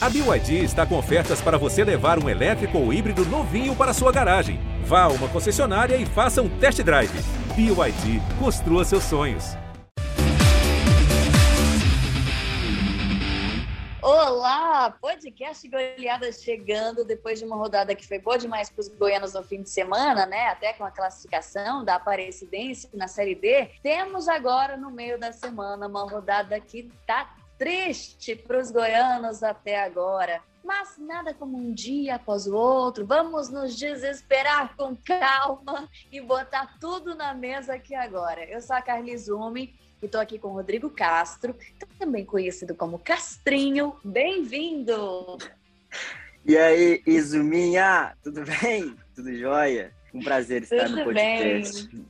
A 0.00 0.08
BYD 0.08 0.62
está 0.62 0.86
com 0.86 0.96
ofertas 0.96 1.40
para 1.40 1.58
você 1.58 1.82
levar 1.82 2.22
um 2.22 2.28
elétrico 2.28 2.78
ou 2.78 2.92
híbrido 2.92 3.24
novinho 3.24 3.74
para 3.74 3.92
sua 3.92 4.12
garagem. 4.12 4.60
Vá 4.84 5.02
a 5.02 5.08
uma 5.08 5.28
concessionária 5.28 5.96
e 5.96 6.06
faça 6.06 6.40
um 6.40 6.48
test 6.60 6.80
drive. 6.84 7.10
BYD, 7.56 8.22
construa 8.38 8.84
seus 8.84 9.02
sonhos. 9.02 9.56
Olá, 14.00 14.96
podcast 15.00 15.68
Goleada 15.68 16.30
chegando 16.30 17.04
depois 17.04 17.40
de 17.40 17.44
uma 17.44 17.56
rodada 17.56 17.92
que 17.92 18.06
foi 18.06 18.20
boa 18.20 18.38
demais 18.38 18.70
para 18.70 18.80
os 18.80 18.88
goianos 18.88 19.34
no 19.34 19.42
fim 19.42 19.62
de 19.62 19.68
semana, 19.68 20.26
né? 20.26 20.46
Até 20.46 20.72
com 20.74 20.84
a 20.84 20.92
classificação 20.92 21.84
da 21.84 21.96
Aparecidense 21.96 22.88
na 22.94 23.08
Série 23.08 23.34
D. 23.34 23.68
Temos 23.82 24.28
agora 24.28 24.76
no 24.76 24.92
meio 24.92 25.18
da 25.18 25.32
semana 25.32 25.88
uma 25.88 26.08
rodada 26.08 26.60
que 26.60 26.88
tá 27.04 27.34
triste 27.58 28.36
para 28.36 28.58
os 28.58 28.70
goianos 28.70 29.42
até 29.42 29.82
agora. 29.82 30.40
Mas 30.64 30.96
nada 30.98 31.34
como 31.34 31.58
um 31.58 31.72
dia 31.72 32.16
após 32.16 32.46
o 32.46 32.54
outro. 32.54 33.04
Vamos 33.04 33.48
nos 33.48 33.76
desesperar 33.76 34.76
com 34.76 34.96
calma 34.96 35.88
e 36.12 36.20
botar 36.20 36.78
tudo 36.78 37.14
na 37.14 37.34
mesa 37.34 37.74
aqui 37.74 37.94
agora. 37.94 38.44
Eu 38.44 38.60
sou 38.60 38.76
a 38.76 38.82
Carly 38.82 39.16
Zumi 39.16 39.74
e 40.00 40.06
estou 40.06 40.20
aqui 40.20 40.38
com 40.38 40.48
o 40.48 40.52
Rodrigo 40.52 40.90
Castro, 40.90 41.56
também 41.98 42.24
conhecido 42.24 42.74
como 42.74 42.98
Castrinho. 42.98 43.96
Bem-vindo! 44.04 45.38
E 46.46 46.56
aí, 46.56 47.02
Izuminha, 47.06 48.14
tudo 48.22 48.42
bem? 48.44 48.94
Tudo 49.14 49.36
jóia? 49.36 49.92
Um 50.14 50.20
prazer 50.20 50.62
estar 50.62 50.84
tudo 50.84 50.96
no 50.96 51.04
podcast. 51.04 51.88
Bem. 51.88 52.06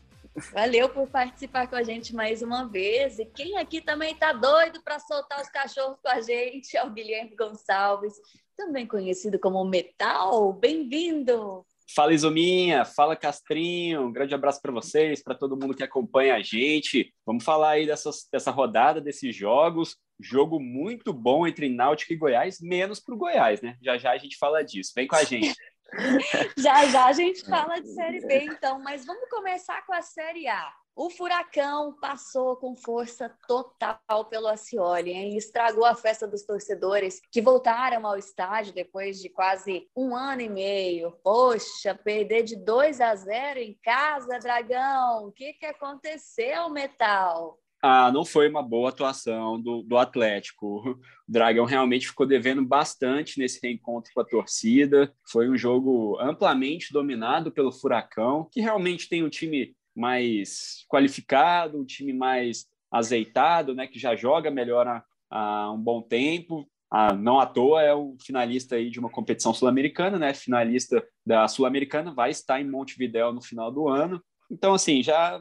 Valeu 0.53 0.89
por 0.89 1.09
participar 1.09 1.67
com 1.69 1.77
a 1.77 1.83
gente 1.83 2.15
mais 2.15 2.43
uma 2.43 2.69
vez. 2.69 3.19
E 3.19 3.25
quem 3.27 3.57
aqui 3.59 3.81
também 3.81 4.13
está 4.13 4.33
doido 4.33 4.83
para 4.83 4.99
soltar 4.99 5.41
os 5.41 5.49
cachorros 5.49 5.99
com 6.01 6.09
a 6.09 6.21
gente 6.21 6.77
é 6.77 6.85
o 6.85 6.91
Guilherme 6.91 7.37
Gonçalves, 7.37 8.15
também 8.57 8.87
conhecido 8.87 9.39
como 9.39 9.65
Metal. 9.65 10.53
Bem-vindo! 10.53 11.65
Fala 11.95 12.13
Isominha, 12.13 12.85
fala 12.85 13.17
Castrinho, 13.17 14.03
um 14.03 14.13
grande 14.13 14.35
abraço 14.35 14.61
para 14.61 14.71
vocês, 14.71 15.23
para 15.23 15.35
todo 15.35 15.57
mundo 15.57 15.75
que 15.75 15.83
acompanha 15.83 16.35
a 16.35 16.43
gente. 16.43 17.15
Vamos 17.25 17.43
falar 17.43 17.71
aí 17.71 17.87
dessas, 17.87 18.29
dessa 18.31 18.51
rodada, 18.51 19.01
desses 19.01 19.35
jogos. 19.35 19.97
Jogo 20.21 20.61
muito 20.61 21.15
bom 21.15 21.47
entre 21.47 21.69
Náutico 21.69 22.13
e 22.13 22.17
Goiás, 22.17 22.59
menos 22.61 23.01
para 23.01 23.15
o 23.15 23.19
Goiás, 23.19 23.63
né? 23.63 23.77
Já 23.83 23.97
já 23.97 24.11
a 24.11 24.19
gente 24.19 24.37
fala 24.37 24.63
disso. 24.63 24.93
Vem 24.95 25.07
com 25.07 25.17
a 25.17 25.25
gente. 25.25 25.55
já 26.57 26.87
já 26.87 27.07
a 27.07 27.13
gente 27.13 27.45
fala 27.45 27.81
de 27.81 27.89
Série 27.89 28.21
B, 28.21 28.45
então, 28.45 28.79
mas 28.81 29.05
vamos 29.07 29.29
começar 29.29 29.85
com 29.87 29.93
a 29.93 30.03
Série 30.03 30.47
A. 30.49 30.73
O 31.01 31.09
furacão 31.11 31.97
passou 32.01 32.57
com 32.57 32.75
força 32.75 33.33
total 33.47 34.25
pelo 34.29 34.49
Acioli, 34.49 35.13
hein? 35.13 35.37
estragou 35.37 35.85
a 35.85 35.95
festa 35.95 36.27
dos 36.27 36.43
torcedores 36.43 37.21
que 37.31 37.41
voltaram 37.41 38.05
ao 38.05 38.19
estádio 38.19 38.75
depois 38.75 39.21
de 39.21 39.29
quase 39.29 39.89
um 39.97 40.17
ano 40.17 40.43
e 40.43 40.49
meio. 40.49 41.13
Poxa, 41.23 41.95
perder 41.95 42.43
de 42.43 42.57
2 42.57 43.01
a 43.01 43.15
0 43.15 43.61
em 43.61 43.79
casa, 43.81 44.41
Dragão. 44.41 45.29
O 45.29 45.33
que, 45.33 45.53
que 45.53 45.67
aconteceu, 45.67 46.69
Metal? 46.69 47.57
Ah, 47.83 48.11
não 48.11 48.25
foi 48.25 48.49
uma 48.49 48.63
boa 48.63 48.89
atuação 48.89 49.61
do, 49.61 49.83
do 49.83 49.97
Atlético. 49.97 50.83
O 50.91 50.99
Dragão 51.29 51.65
realmente 51.65 52.09
ficou 52.09 52.27
devendo 52.27 52.65
bastante 52.65 53.39
nesse 53.39 53.61
reencontro 53.63 54.11
com 54.13 54.21
a 54.21 54.25
torcida. 54.25 55.13
Foi 55.31 55.49
um 55.49 55.57
jogo 55.57 56.19
amplamente 56.21 56.93
dominado 56.93 57.53
pelo 57.53 57.71
Furacão, 57.71 58.49
que 58.51 58.61
realmente 58.61 59.09
tem 59.09 59.23
um 59.23 59.29
time 59.29 59.77
mais 59.95 60.85
qualificado, 60.89 61.79
um 61.79 61.85
time 61.85 62.13
mais 62.13 62.67
azeitado, 62.91 63.75
né, 63.75 63.87
que 63.87 63.99
já 63.99 64.17
joga 64.17 64.51
melhor 64.51 65.03
há, 65.31 65.71
um 65.73 65.79
bom 65.79 66.03
tempo. 66.03 66.69
Ah, 66.91 67.13
não 67.13 67.39
à 67.39 67.47
toa 67.47 67.83
é 67.83 67.95
o 67.95 68.17
finalista 68.19 68.77
aí 68.77 68.91
de 68.91 68.99
uma 68.99 69.11
competição 69.11 69.53
sul-americana, 69.53 70.19
né? 70.19 70.33
Finalista 70.33 71.07
da 71.25 71.47
sul-americana 71.47 72.15
vai 72.15 72.31
estar 72.31 72.59
em 72.61 72.69
Montevidéu 72.69 73.31
no 73.31 73.43
final 73.43 73.71
do 73.71 73.89
ano. 73.89 74.23
Então, 74.51 74.73
assim, 74.73 75.03
já 75.03 75.39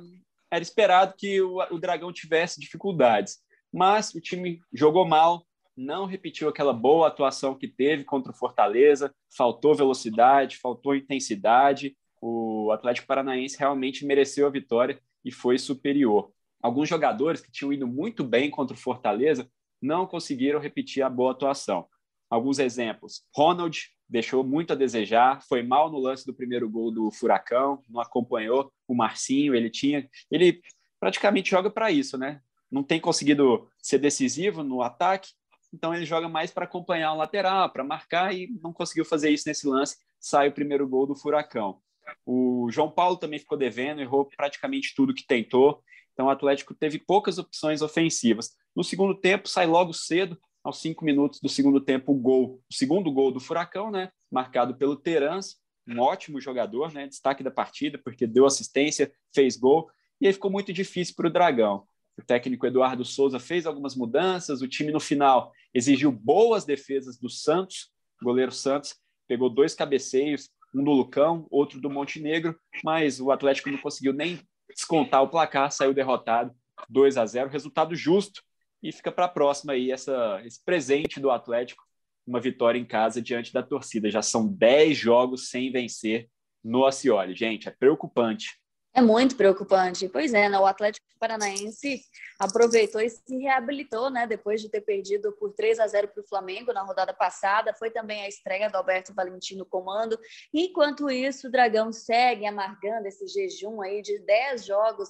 era 0.51 0.61
esperado 0.61 1.13
que 1.17 1.41
o, 1.41 1.57
o 1.71 1.79
Dragão 1.79 2.11
tivesse 2.11 2.59
dificuldades, 2.59 3.39
mas 3.71 4.13
o 4.13 4.21
time 4.21 4.61
jogou 4.73 5.05
mal, 5.05 5.45
não 5.75 6.05
repetiu 6.05 6.49
aquela 6.49 6.73
boa 6.73 7.07
atuação 7.07 7.53
que 7.53 7.67
teve 7.67 8.03
contra 8.03 8.31
o 8.31 8.35
Fortaleza, 8.35 9.13
faltou 9.29 9.75
velocidade, 9.75 10.57
faltou 10.57 10.95
intensidade. 10.95 11.95
O 12.19 12.71
Atlético 12.71 13.07
Paranaense 13.07 13.59
realmente 13.59 14.03
mereceu 14.03 14.47
a 14.47 14.49
vitória 14.49 14.99
e 15.23 15.31
foi 15.31 15.59
superior. 15.59 16.31
Alguns 16.61 16.89
jogadores 16.89 17.41
que 17.41 17.51
tinham 17.51 17.71
ido 17.71 17.87
muito 17.87 18.23
bem 18.23 18.49
contra 18.49 18.75
o 18.75 18.79
Fortaleza 18.79 19.47
não 19.79 20.07
conseguiram 20.07 20.59
repetir 20.59 21.03
a 21.03 21.09
boa 21.09 21.31
atuação. 21.31 21.87
Alguns 22.27 22.57
exemplos: 22.57 23.23
Ronald 23.35 23.77
deixou 24.09 24.43
muito 24.43 24.73
a 24.73 24.75
desejar, 24.75 25.41
foi 25.43 25.61
mal 25.61 25.91
no 25.91 25.99
lance 25.99 26.25
do 26.25 26.33
primeiro 26.33 26.69
gol 26.69 26.91
do 26.91 27.11
Furacão, 27.11 27.83
não 27.89 27.99
acompanhou 27.99 28.71
o 28.87 28.95
Marcinho, 28.95 29.53
ele 29.53 29.69
tinha, 29.69 30.07
ele 30.31 30.61
praticamente 30.99 31.49
joga 31.49 31.69
para 31.69 31.91
isso, 31.91 32.17
né? 32.17 32.41
Não 32.71 32.83
tem 32.83 32.99
conseguido 32.99 33.69
ser 33.81 33.97
decisivo 33.97 34.63
no 34.63 34.81
ataque, 34.81 35.29
então 35.73 35.93
ele 35.93 36.05
joga 36.05 36.29
mais 36.29 36.51
para 36.51 36.65
acompanhar 36.65 37.13
o 37.13 37.17
lateral, 37.17 37.69
para 37.69 37.83
marcar 37.83 38.33
e 38.33 38.47
não 38.61 38.73
conseguiu 38.73 39.05
fazer 39.05 39.29
isso 39.29 39.47
nesse 39.47 39.67
lance, 39.67 39.97
sai 40.19 40.47
o 40.47 40.53
primeiro 40.53 40.87
gol 40.87 41.05
do 41.05 41.15
Furacão. 41.15 41.79
O 42.25 42.69
João 42.71 42.89
Paulo 42.89 43.17
também 43.17 43.39
ficou 43.39 43.57
devendo, 43.57 44.01
errou 44.01 44.25
praticamente 44.35 44.93
tudo 44.95 45.13
que 45.13 45.25
tentou. 45.25 45.83
Então 46.13 46.27
o 46.27 46.29
Atlético 46.29 46.73
teve 46.73 46.99
poucas 46.99 47.37
opções 47.37 47.81
ofensivas. 47.81 48.51
No 48.75 48.83
segundo 48.83 49.13
tempo, 49.13 49.47
sai 49.47 49.67
logo 49.67 49.93
cedo, 49.93 50.37
aos 50.67 50.81
cinco 50.81 51.05
minutos 51.05 51.39
do 51.39 51.47
segundo 51.47 51.79
tempo, 51.79 52.11
o 52.11 52.15
gol, 52.15 52.61
o 52.69 52.73
segundo 52.73 53.09
gol 53.09 53.31
do 53.31 53.39
Furacão, 53.39 53.89
né? 53.89 54.09
Marcado 54.29 54.75
pelo 54.75 54.97
Terans, 54.97 55.55
um 55.87 56.01
ótimo 56.01 56.41
jogador, 56.41 56.91
né? 56.91 57.07
Destaque 57.07 57.41
da 57.41 57.49
partida, 57.49 57.97
porque 57.97 58.27
deu 58.27 58.45
assistência, 58.45 59.09
fez 59.33 59.55
gol, 59.55 59.89
e 60.19 60.27
aí 60.27 60.33
ficou 60.33 60.51
muito 60.51 60.73
difícil 60.73 61.15
para 61.15 61.27
o 61.27 61.31
Dragão. 61.31 61.87
O 62.17 62.21
técnico 62.21 62.67
Eduardo 62.67 63.05
Souza 63.05 63.39
fez 63.39 63.65
algumas 63.65 63.95
mudanças, 63.95 64.61
o 64.61 64.67
time 64.67 64.91
no 64.91 64.99
final 64.99 65.53
exigiu 65.73 66.11
boas 66.11 66.65
defesas 66.65 67.17
do 67.17 67.29
Santos, 67.29 67.89
o 68.21 68.25
goleiro 68.25 68.51
Santos 68.51 68.95
pegou 69.25 69.49
dois 69.49 69.73
cabeceios, 69.73 70.49
um 70.75 70.83
do 70.83 70.91
Lucão, 70.91 71.47
outro 71.49 71.79
do 71.79 71.89
Montenegro, 71.89 72.59
mas 72.83 73.21
o 73.21 73.31
Atlético 73.31 73.71
não 73.71 73.77
conseguiu 73.77 74.11
nem 74.11 74.37
descontar 74.69 75.23
o 75.23 75.29
placar, 75.29 75.71
saiu 75.71 75.93
derrotado 75.93 76.53
2 76.89 77.17
a 77.17 77.25
0, 77.25 77.49
resultado 77.49 77.95
justo 77.95 78.41
e 78.81 78.91
fica 78.91 79.11
para 79.11 79.25
a 79.25 79.29
próxima 79.29 79.73
aí 79.73 79.91
essa, 79.91 80.41
esse 80.45 80.63
presente 80.63 81.19
do 81.19 81.31
Atlético, 81.31 81.83
uma 82.25 82.39
vitória 82.39 82.77
em 82.77 82.85
casa 82.85 83.21
diante 83.21 83.53
da 83.53 83.63
torcida. 83.63 84.11
Já 84.11 84.21
são 84.21 84.47
10 84.47 84.97
jogos 84.97 85.49
sem 85.49 85.71
vencer 85.71 86.29
no 86.63 86.85
Acioli. 86.85 87.35
Gente, 87.35 87.67
é 87.67 87.71
preocupante. 87.71 88.59
É 88.93 89.01
muito 89.01 89.35
preocupante. 89.35 90.09
Pois 90.09 90.33
é, 90.33 90.49
né? 90.49 90.57
o 90.57 90.65
Atlético 90.65 91.05
Paranaense 91.19 92.01
aproveitou 92.39 92.99
e 92.99 93.09
se 93.09 93.37
reabilitou, 93.37 94.09
né? 94.09 94.25
Depois 94.27 94.61
de 94.61 94.69
ter 94.69 94.81
perdido 94.81 95.31
por 95.33 95.53
3 95.53 95.79
a 95.79 95.87
0 95.87 96.07
para 96.09 96.21
o 96.21 96.27
Flamengo 96.27 96.73
na 96.73 96.83
rodada 96.83 97.13
passada. 97.13 97.73
Foi 97.73 97.91
também 97.91 98.21
a 98.23 98.27
estreia 98.27 98.69
do 98.69 98.75
Alberto 98.75 99.13
Valentim 99.13 99.55
no 99.55 99.65
comando. 99.65 100.17
Enquanto 100.53 101.09
isso, 101.09 101.47
o 101.47 101.51
Dragão 101.51 101.91
segue 101.91 102.45
amargando 102.45 103.07
esse 103.07 103.27
jejum 103.27 103.81
aí 103.81 104.01
de 104.01 104.19
10 104.19 104.65
jogos 104.65 105.09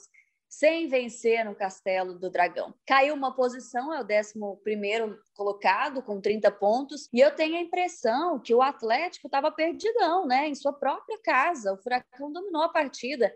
sem 0.49 0.87
vencer 0.87 1.43
no 1.43 1.55
Castelo 1.55 2.17
do 2.17 2.29
Dragão. 2.29 2.73
Caiu 2.85 3.13
uma 3.13 3.35
posição, 3.35 3.93
é 3.93 4.01
o 4.01 4.05
11 4.05 5.19
colocado, 5.35 6.01
com 6.01 6.19
30 6.21 6.51
pontos, 6.51 7.09
e 7.13 7.19
eu 7.19 7.35
tenho 7.35 7.57
a 7.57 7.61
impressão 7.61 8.39
que 8.39 8.53
o 8.53 8.61
Atlético 8.61 9.27
estava 9.27 9.51
perdidão, 9.51 10.25
né? 10.25 10.47
Em 10.47 10.55
sua 10.55 10.73
própria 10.73 11.19
casa. 11.21 11.73
O 11.73 11.77
Furacão 11.77 12.31
dominou 12.31 12.63
a 12.63 12.69
partida. 12.69 13.33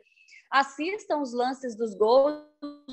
Assistam 0.52 1.22
os 1.22 1.34
lances 1.34 1.78
dos 1.78 1.96
gols 1.96 2.44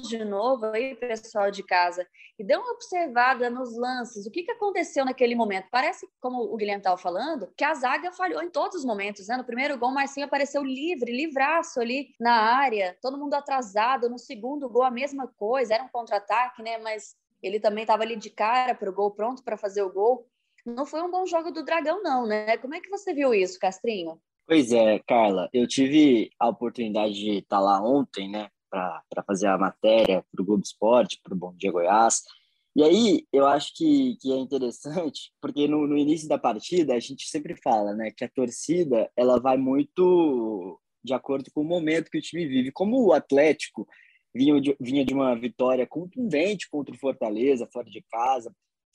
de 0.08 0.24
novo 0.24 0.66
aí, 0.66 0.94
pessoal 0.94 1.50
de 1.50 1.62
casa, 1.62 2.06
e 2.38 2.44
dê 2.44 2.56
uma 2.56 2.72
observada 2.72 3.50
nos 3.50 3.76
lances. 3.76 4.26
O 4.26 4.30
que, 4.30 4.44
que 4.44 4.52
aconteceu 4.52 5.04
naquele 5.04 5.34
momento? 5.34 5.66
Parece, 5.70 6.08
como 6.20 6.40
o 6.42 6.56
Guilherme 6.56 6.80
estava 6.80 6.96
falando, 6.96 7.52
que 7.56 7.64
a 7.64 7.74
zaga 7.74 8.12
falhou 8.12 8.40
em 8.42 8.48
todos 8.48 8.78
os 8.78 8.84
momentos. 8.84 9.26
Né? 9.26 9.36
No 9.36 9.44
primeiro 9.44 9.76
gol, 9.76 9.90
o 9.90 9.94
Marcinho 9.94 10.26
apareceu 10.26 10.62
livre, 10.62 11.10
livraço 11.10 11.80
ali 11.80 12.14
na 12.20 12.32
área, 12.32 12.96
todo 13.02 13.18
mundo 13.18 13.34
atrasado. 13.34 14.08
No 14.08 14.18
segundo 14.18 14.68
gol, 14.68 14.84
a 14.84 14.90
mesma 14.90 15.26
coisa, 15.26 15.74
era 15.74 15.82
um 15.82 15.88
contra-ataque, 15.88 16.62
né? 16.62 16.78
Mas 16.78 17.16
ele 17.42 17.58
também 17.58 17.82
estava 17.82 18.04
ali 18.04 18.14
de 18.14 18.30
cara 18.30 18.74
para 18.74 18.88
o 18.88 18.94
gol, 18.94 19.10
pronto 19.10 19.42
para 19.42 19.56
fazer 19.56 19.82
o 19.82 19.92
gol. 19.92 20.28
Não 20.64 20.86
foi 20.86 21.02
um 21.02 21.10
bom 21.10 21.26
jogo 21.26 21.50
do 21.50 21.64
Dragão, 21.64 22.02
não, 22.02 22.26
né? 22.26 22.56
Como 22.58 22.74
é 22.74 22.80
que 22.80 22.88
você 22.88 23.12
viu 23.12 23.34
isso, 23.34 23.58
Castrinho? 23.58 24.20
Pois 24.48 24.72
é, 24.72 24.98
Carla, 25.00 25.46
eu 25.52 25.68
tive 25.68 26.30
a 26.38 26.48
oportunidade 26.48 27.12
de 27.12 27.32
estar 27.40 27.60
lá 27.60 27.82
ontem, 27.82 28.30
né, 28.30 28.48
para 28.70 29.22
fazer 29.26 29.46
a 29.46 29.58
matéria 29.58 30.24
para 30.32 30.42
o 30.42 30.44
Globo 30.46 30.62
Esporte, 30.62 31.20
para 31.22 31.34
o 31.34 31.36
Bom 31.36 31.54
Dia 31.54 31.70
Goiás. 31.70 32.22
E 32.74 32.82
aí, 32.82 33.26
eu 33.30 33.46
acho 33.46 33.74
que, 33.76 34.16
que 34.18 34.32
é 34.32 34.36
interessante, 34.38 35.32
porque 35.38 35.68
no, 35.68 35.86
no 35.86 35.98
início 35.98 36.26
da 36.26 36.38
partida, 36.38 36.94
a 36.94 36.98
gente 36.98 37.28
sempre 37.28 37.54
fala, 37.56 37.92
né, 37.92 38.10
que 38.10 38.24
a 38.24 38.28
torcida, 38.30 39.10
ela 39.14 39.38
vai 39.38 39.58
muito 39.58 40.80
de 41.04 41.12
acordo 41.12 41.50
com 41.52 41.60
o 41.60 41.64
momento 41.64 42.10
que 42.10 42.16
o 42.16 42.22
time 42.22 42.46
vive. 42.46 42.72
Como 42.72 43.04
o 43.04 43.12
Atlético 43.12 43.86
vinha 44.34 44.58
de, 44.62 44.74
vinha 44.80 45.04
de 45.04 45.12
uma 45.12 45.38
vitória 45.38 45.86
contundente 45.86 46.70
contra 46.70 46.94
o 46.94 46.98
Fortaleza, 46.98 47.68
fora 47.70 47.90
de 47.90 48.02
casa, 48.10 48.50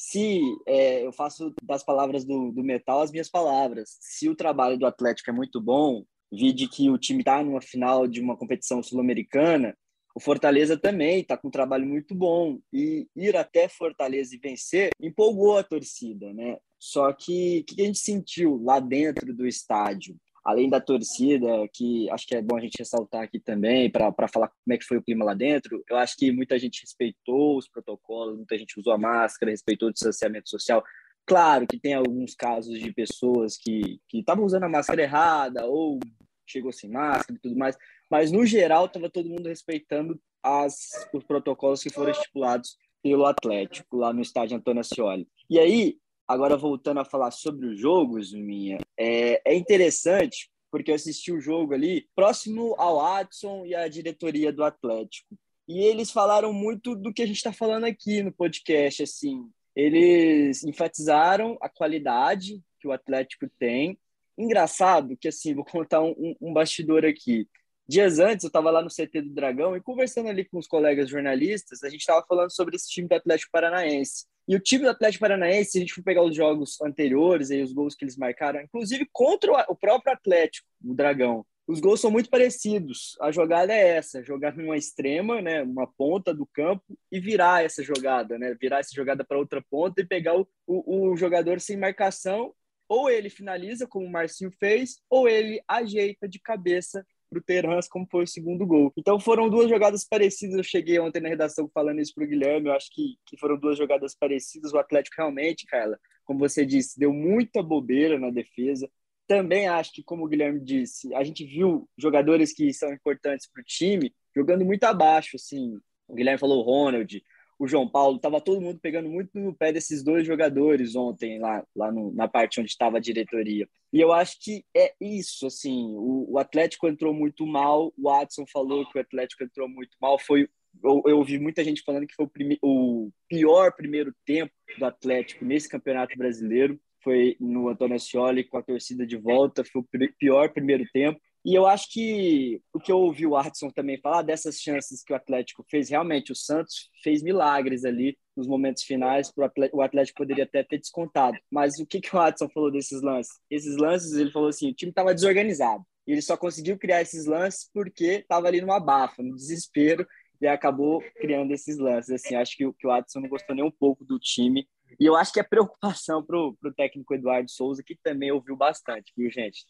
se 0.06 0.42
é, 0.68 1.06
eu 1.06 1.14
faço 1.14 1.54
das 1.64 1.82
palavras 1.82 2.26
do, 2.26 2.52
do 2.52 2.62
Metal 2.62 3.00
as 3.00 3.10
minhas 3.10 3.30
palavras, 3.30 3.98
se 4.02 4.28
o 4.28 4.36
trabalho 4.36 4.78
do 4.78 4.86
Atlético 4.86 5.30
é 5.30 5.34
muito 5.34 5.62
bom, 5.62 6.04
de 6.30 6.68
que 6.68 6.90
o 6.90 6.98
time 6.98 7.22
está 7.22 7.42
numa 7.42 7.62
final 7.62 8.06
de 8.06 8.20
uma 8.20 8.36
competição 8.36 8.84
sul-americana, 8.84 9.78
o 10.14 10.20
Fortaleza 10.20 10.78
também 10.78 11.22
está 11.22 11.38
com 11.38 11.48
um 11.48 11.52
trabalho 11.52 11.88
muito 11.88 12.14
bom 12.14 12.60
e 12.72 13.08
ir 13.16 13.38
até 13.38 13.70
Fortaleza 13.70 14.36
e 14.36 14.40
vencer 14.40 14.90
empolgou 15.00 15.58
a 15.58 15.64
torcida, 15.64 16.34
né? 16.34 16.58
Só 16.78 17.14
que 17.14 17.60
o 17.62 17.64
que 17.64 17.82
a 17.82 17.86
gente 17.86 18.00
sentiu 18.00 18.62
lá 18.62 18.82
dentro 18.82 19.34
do 19.34 19.48
estádio? 19.48 20.18
Além 20.44 20.69
da 20.69 20.81
torcida, 20.81 21.48
que 21.74 22.10
acho 22.10 22.28
que 22.28 22.36
é 22.36 22.42
bom 22.42 22.57
a 22.57 22.62
gente 22.62 22.78
ressaltar 22.78 23.24
aqui 23.24 23.40
também, 23.40 23.90
para 23.90 24.28
falar 24.28 24.50
como 24.50 24.74
é 24.74 24.78
que 24.78 24.84
foi 24.84 24.98
o 24.98 25.04
clima 25.04 25.24
lá 25.24 25.34
dentro, 25.34 25.81
eu 25.90 25.95
acho 25.95 26.18
que 26.18 26.31
muita 26.31 26.60
gente 26.60 26.81
respeitou 26.81 27.57
os 27.57 27.69
protocolos, 27.69 28.36
muita 28.36 28.57
gente 28.57 28.78
usou 28.78 28.92
a 28.92 28.98
máscara, 28.98 29.51
respeitou 29.51 29.88
o 29.88 29.94
distanciamento 29.94 30.50
social. 30.50 30.84
Claro 31.25 31.66
que 31.66 31.80
tem 31.80 31.94
alguns 31.94 32.36
casos 32.36 32.78
de 32.78 32.92
pessoas 32.92 33.56
que 33.57 34.00
estavam 34.13 34.44
usando 34.44 34.63
a 34.63 34.69
máscara 34.69 35.01
errada 35.01 35.66
ou 35.66 36.00
chegou 36.45 36.74
sem 36.74 36.90
máscara 36.90 37.38
e 37.38 37.42
tudo 37.42 37.57
mais, 37.57 37.78
mas 38.12 38.31
no 38.31 38.45
geral 38.45 38.86
estava 38.86 39.10
todo 39.10 39.30
mundo 39.30 39.48
respeitando 39.48 40.19
as, 40.44 41.07
os 41.13 41.24
protocolos 41.24 41.81
que 41.81 41.90
foram 41.90 42.12
estipulados 42.12 42.75
pelo 43.01 43.25
Atlético 43.25 43.98
lá 43.98 44.13
no 44.13 44.22
estádio 44.22 44.57
Antônio 44.57 44.81
Ascioli. 44.81 45.28
E 45.50 45.57
aí, 45.57 45.98
agora 46.28 46.58
voltando 46.58 47.00
a 47.00 47.06
falar 47.06 47.31
sobre 47.31 47.68
o 47.68 47.75
jogo, 47.75 48.22
Zuminha, 48.22 48.80
é, 48.98 49.42
é 49.46 49.56
interessante 49.56 50.50
porque 50.72 50.90
eu 50.90 50.96
assisti 50.96 51.31
o 51.31 51.40
jogo 51.40 51.74
ali 51.74 52.08
próximo 52.16 52.74
ao 52.80 52.98
Watson 52.98 53.64
e 53.66 53.75
à 53.75 53.88
diretoria 53.88 54.52
do 54.52 54.64
Atlético. 54.64 55.36
E 55.68 55.80
eles 55.84 56.10
falaram 56.10 56.52
muito 56.52 56.96
do 56.96 57.14
que 57.14 57.22
a 57.22 57.28
gente 57.28 57.38
está 57.38 57.54
falando 57.54 57.84
aqui 57.84 58.24
no 58.24 58.31
podcast, 58.31 59.04
assim. 59.04 59.48
Eles 59.75 60.64
enfatizaram 60.64 61.58
a 61.62 61.70
qualidade 61.70 62.60
que 62.80 62.88
o 62.88 62.92
Atlético 62.92 63.48
tem 63.60 64.00
Engraçado 64.38 65.16
que, 65.16 65.28
assim, 65.28 65.54
vou 65.54 65.64
contar 65.64 66.02
um, 66.02 66.36
um 66.42 66.54
bastidor 66.54 67.06
aqui. 67.06 67.48
Dias 67.88 68.18
antes, 68.18 68.44
eu 68.44 68.48
estava 68.48 68.72
lá 68.72 68.81
no 68.81 68.90
CT 68.90 69.22
do 69.22 69.34
Dragão 69.34 69.76
e 69.76 69.81
conversando 69.81 70.30
ali 70.30 70.46
com 70.46 70.58
os 70.58 70.68
colegas 70.68 71.10
jornalistas, 71.10 71.84
a 71.84 71.90
gente 71.90 72.00
estava 72.00 72.26
falando 72.26 72.52
sobre 72.52 72.76
esse 72.76 72.90
time 72.90 73.08
do 73.08 73.14
Atlético 73.14 73.52
Paranaense. 73.52 74.26
E 74.48 74.56
o 74.56 74.60
time 74.60 74.84
do 74.84 74.90
Atlético 74.90 75.22
Paranaense, 75.22 75.72
se 75.72 75.78
a 75.78 75.81
gente 75.81 75.94
for 75.94 76.04
pegar 76.04 76.24
os 76.24 76.36
jogos 76.36 76.80
anteriores 76.81 77.50
e 77.50 77.62
os 77.62 77.72
gols 77.72 77.95
que 77.95 78.04
eles 78.04 78.18
marcaram, 78.18 78.62
inclusive 78.62 79.07
contra 79.12 79.66
o 79.69 79.75
próprio 79.75 80.13
Atlético, 80.13 80.68
o 80.84 80.94
Dragão, 80.94 81.45
os 81.66 81.80
gols 81.80 82.01
são 82.01 82.12
muito 82.12 82.30
parecidos. 82.30 83.16
A 83.22 83.31
jogada 83.31 83.74
é 83.74 83.95
essa: 83.95 84.24
jogar 84.24 84.56
numa 84.56 84.75
extrema, 84.75 85.42
né, 85.42 85.63
uma 85.63 85.88
ponta 85.88 86.34
do 86.34 86.45
campo 86.45 86.84
e 87.12 87.19
virar 87.19 87.63
essa 87.63 87.81
jogada, 87.81 88.38
né, 88.38 88.54
virar 88.60 88.80
essa 88.80 88.94
jogada 88.94 89.24
para 89.24 89.40
outra 89.40 89.63
ponta 89.69 90.01
e 90.01 90.06
pegar 90.06 90.38
o, 90.38 90.48
o, 90.68 91.12
o 91.12 91.18
jogador 91.18 91.62
sem 91.62 91.78
marcação 91.78 92.54
ou 92.88 93.10
ele 93.10 93.30
finaliza, 93.30 93.88
como 93.88 94.06
o 94.06 94.12
Marcinho 94.12 94.51
fez, 94.60 95.01
ou 95.10 95.28
ele 95.28 95.62
ajeita 95.68 96.28
de 96.28 96.40
cabeça 96.40 97.04
para 97.41 97.80
o 97.80 97.80
como 97.89 98.07
foi 98.09 98.24
o 98.24 98.27
segundo 98.27 98.65
gol. 98.65 98.94
Então 98.97 99.19
foram 99.19 99.50
duas 99.50 99.69
jogadas 99.69 100.06
parecidas. 100.06 100.57
Eu 100.57 100.63
cheguei 100.63 101.00
ontem 101.00 101.21
na 101.21 101.30
redação 101.30 101.69
falando 101.74 102.00
isso 102.00 102.13
para 102.13 102.24
o 102.24 102.27
Guilherme. 102.27 102.68
Eu 102.68 102.74
acho 102.74 102.89
que, 102.91 103.18
que 103.25 103.38
foram 103.38 103.57
duas 103.57 103.77
jogadas 103.77 104.15
parecidas. 104.15 104.74
O 104.74 104.77
Atlético 104.77 105.15
realmente, 105.18 105.65
Carla, 105.65 106.00
como 106.24 106.39
você 106.39 106.65
disse, 106.65 107.00
deu 107.00 107.13
muita 107.13 107.63
bobeira 107.63 108.19
na 108.19 108.30
defesa. 108.30 108.89
Também 109.27 109.68
acho 109.68 109.94
que, 109.94 110.03
como 110.03 110.25
o 110.25 110.27
Guilherme 110.27 110.59
disse, 110.59 111.13
a 111.15 111.24
gente 111.24 111.45
viu 111.45 111.89
jogadores 111.97 112.53
que 112.53 112.74
são 112.74 112.94
importantes 112.94 113.50
para 113.51 113.62
o 113.62 113.65
time 113.65 114.13
jogando 114.35 114.65
muito 114.65 114.83
abaixo. 114.83 115.35
Assim, 115.35 115.80
o 116.07 116.15
Guilherme 116.15 116.39
falou 116.39 116.59
o 116.59 116.63
Ronald, 116.63 117.24
o 117.60 117.68
João 117.68 117.88
Paulo, 117.88 118.18
estava 118.18 118.42
todo 118.42 118.62
mundo 118.62 118.80
pegando 118.82 119.10
muito 119.10 119.38
no 119.40 119.54
pé 119.54 119.72
desses 119.72 120.04
dois 120.04 120.26
jogadores 120.26 120.96
ontem, 120.96 121.40
lá, 121.40 121.66
lá 121.76 121.92
no, 121.92 122.14
na 122.14 122.28
parte 122.28 122.60
onde 122.60 122.70
estava 122.70 122.98
a 122.98 123.02
diretoria. 123.02 123.68
E 123.92 124.00
eu 124.02 124.12
acho 124.12 124.38
que 124.42 124.66
é 124.76 124.94
isso, 125.00 125.48
assim, 125.48 125.94
o, 125.96 126.34
o, 126.34 126.40
Atlético 126.40 126.88
entrou 126.88 127.14
muito 127.14 127.46
mal, 127.46 127.94
o 127.98 128.10
Watson 128.10 128.46
falou 128.52 128.90
que 128.90 128.98
o 128.98 129.02
Atlético 129.02 129.44
entrou 129.44 129.70
muito 129.70 129.96
mal, 130.02 130.18
foi 130.18 130.50
eu, 130.84 131.04
eu 131.06 131.18
ouvi 131.18 131.38
muita 131.38 131.64
gente 131.64 131.84
falando 131.84 132.08
que 132.08 132.16
foi 132.16 132.26
o, 132.26 132.30
prime, 132.30 132.58
o 132.62 133.12
pior 133.30 133.72
primeiro 133.76 134.14
tempo 134.26 134.52
do 134.80 134.86
Atlético 134.86 135.46
nesse 135.46 135.70
Campeonato 135.70 136.18
Brasileiro, 136.18 136.80
foi 137.04 137.36
no 137.40 137.68
Antônio 137.68 137.96
Ascioli 137.96 138.44
com 138.44 138.58
a 138.58 138.64
torcida 138.64 139.06
de 139.06 139.18
volta, 139.18 139.64
foi 139.66 139.82
o 139.82 139.88
pior 140.18 140.52
primeiro 140.54 140.86
tempo. 140.92 141.20
E 141.45 141.54
eu 141.54 141.66
acho 141.66 141.92
que 141.92 142.62
o 142.74 142.80
que 142.80 142.92
eu 142.92 143.00
ouvi 143.00 143.28
o 143.28 143.36
Artson 143.36 143.69
também 143.69 144.00
falar 144.00 144.22
dessas 144.22 144.56
chances 144.56 145.04
que 145.04 145.12
o 145.12 145.16
Atlético 145.16 145.66
fez, 145.69 145.90
realmente 145.90 146.31
o 146.31 146.36
Santos 146.36 146.90
fez 147.04 147.22
milagres 147.22 147.84
ali 147.84 148.18
nos 148.36 148.48
momentos 148.48 148.84
finais, 148.84 149.31
o 149.74 149.81
Atlético 149.81 150.19
poderia 150.19 150.45
até 150.45 150.63
ter 150.63 150.80
descontado. 150.80 151.38
Mas 151.51 151.78
o 151.80 151.86
que, 151.86 152.00
que 152.00 152.16
o 152.16 152.19
Artson 152.19 152.50
falou 152.50 152.72
desses 152.72 153.01
lances? 153.01 153.34
Esses 153.50 153.75
lances, 153.75 154.13
ele 154.13 154.31
falou 154.31 154.50
assim, 154.50 154.72
o 154.72 154.74
time 154.74 154.90
estava 154.92 155.13
desorganizado. 155.13 155.84
E 156.07 156.13
ele 156.13 156.22
só 156.22 156.38
conseguiu 156.38 156.78
criar 156.78 157.01
esses 157.01 157.25
lances 157.25 157.69
porque 157.74 158.06
estava 158.06 158.48
ali 158.48 158.62
numa 158.62 158.80
bafa, 158.80 159.22
no 159.22 159.36
desespero, 159.36 160.07
e 160.42 160.48
acabou 160.48 161.01
criando 161.19 161.51
esses 161.51 161.78
lances. 161.78 162.12
Assim, 162.12 162.36
acho 162.36 162.56
que, 162.57 162.72
que 162.74 162.88
o 162.88 162.92
Adson 162.92 163.19
não 163.19 163.30
gostou 163.30 163.56
nem 163.56 163.66
um 163.66 163.72
pouco 163.72 164.04
do 164.04 164.18
time. 164.18 164.68
E 165.00 165.06
eu 165.06 165.16
acho 165.16 165.34
que 165.34 165.40
é 165.40 165.44
preocupação 165.44 166.24
para 166.24 166.38
o 166.38 166.56
técnico 166.75 167.13
Eduardo 167.13 167.50
Souza, 167.50 167.84
que 167.84 167.98
também 168.01 168.31
ouviu 168.31 168.56
bastante, 168.56 169.12
viu, 169.16 169.30
gente? 169.30 169.66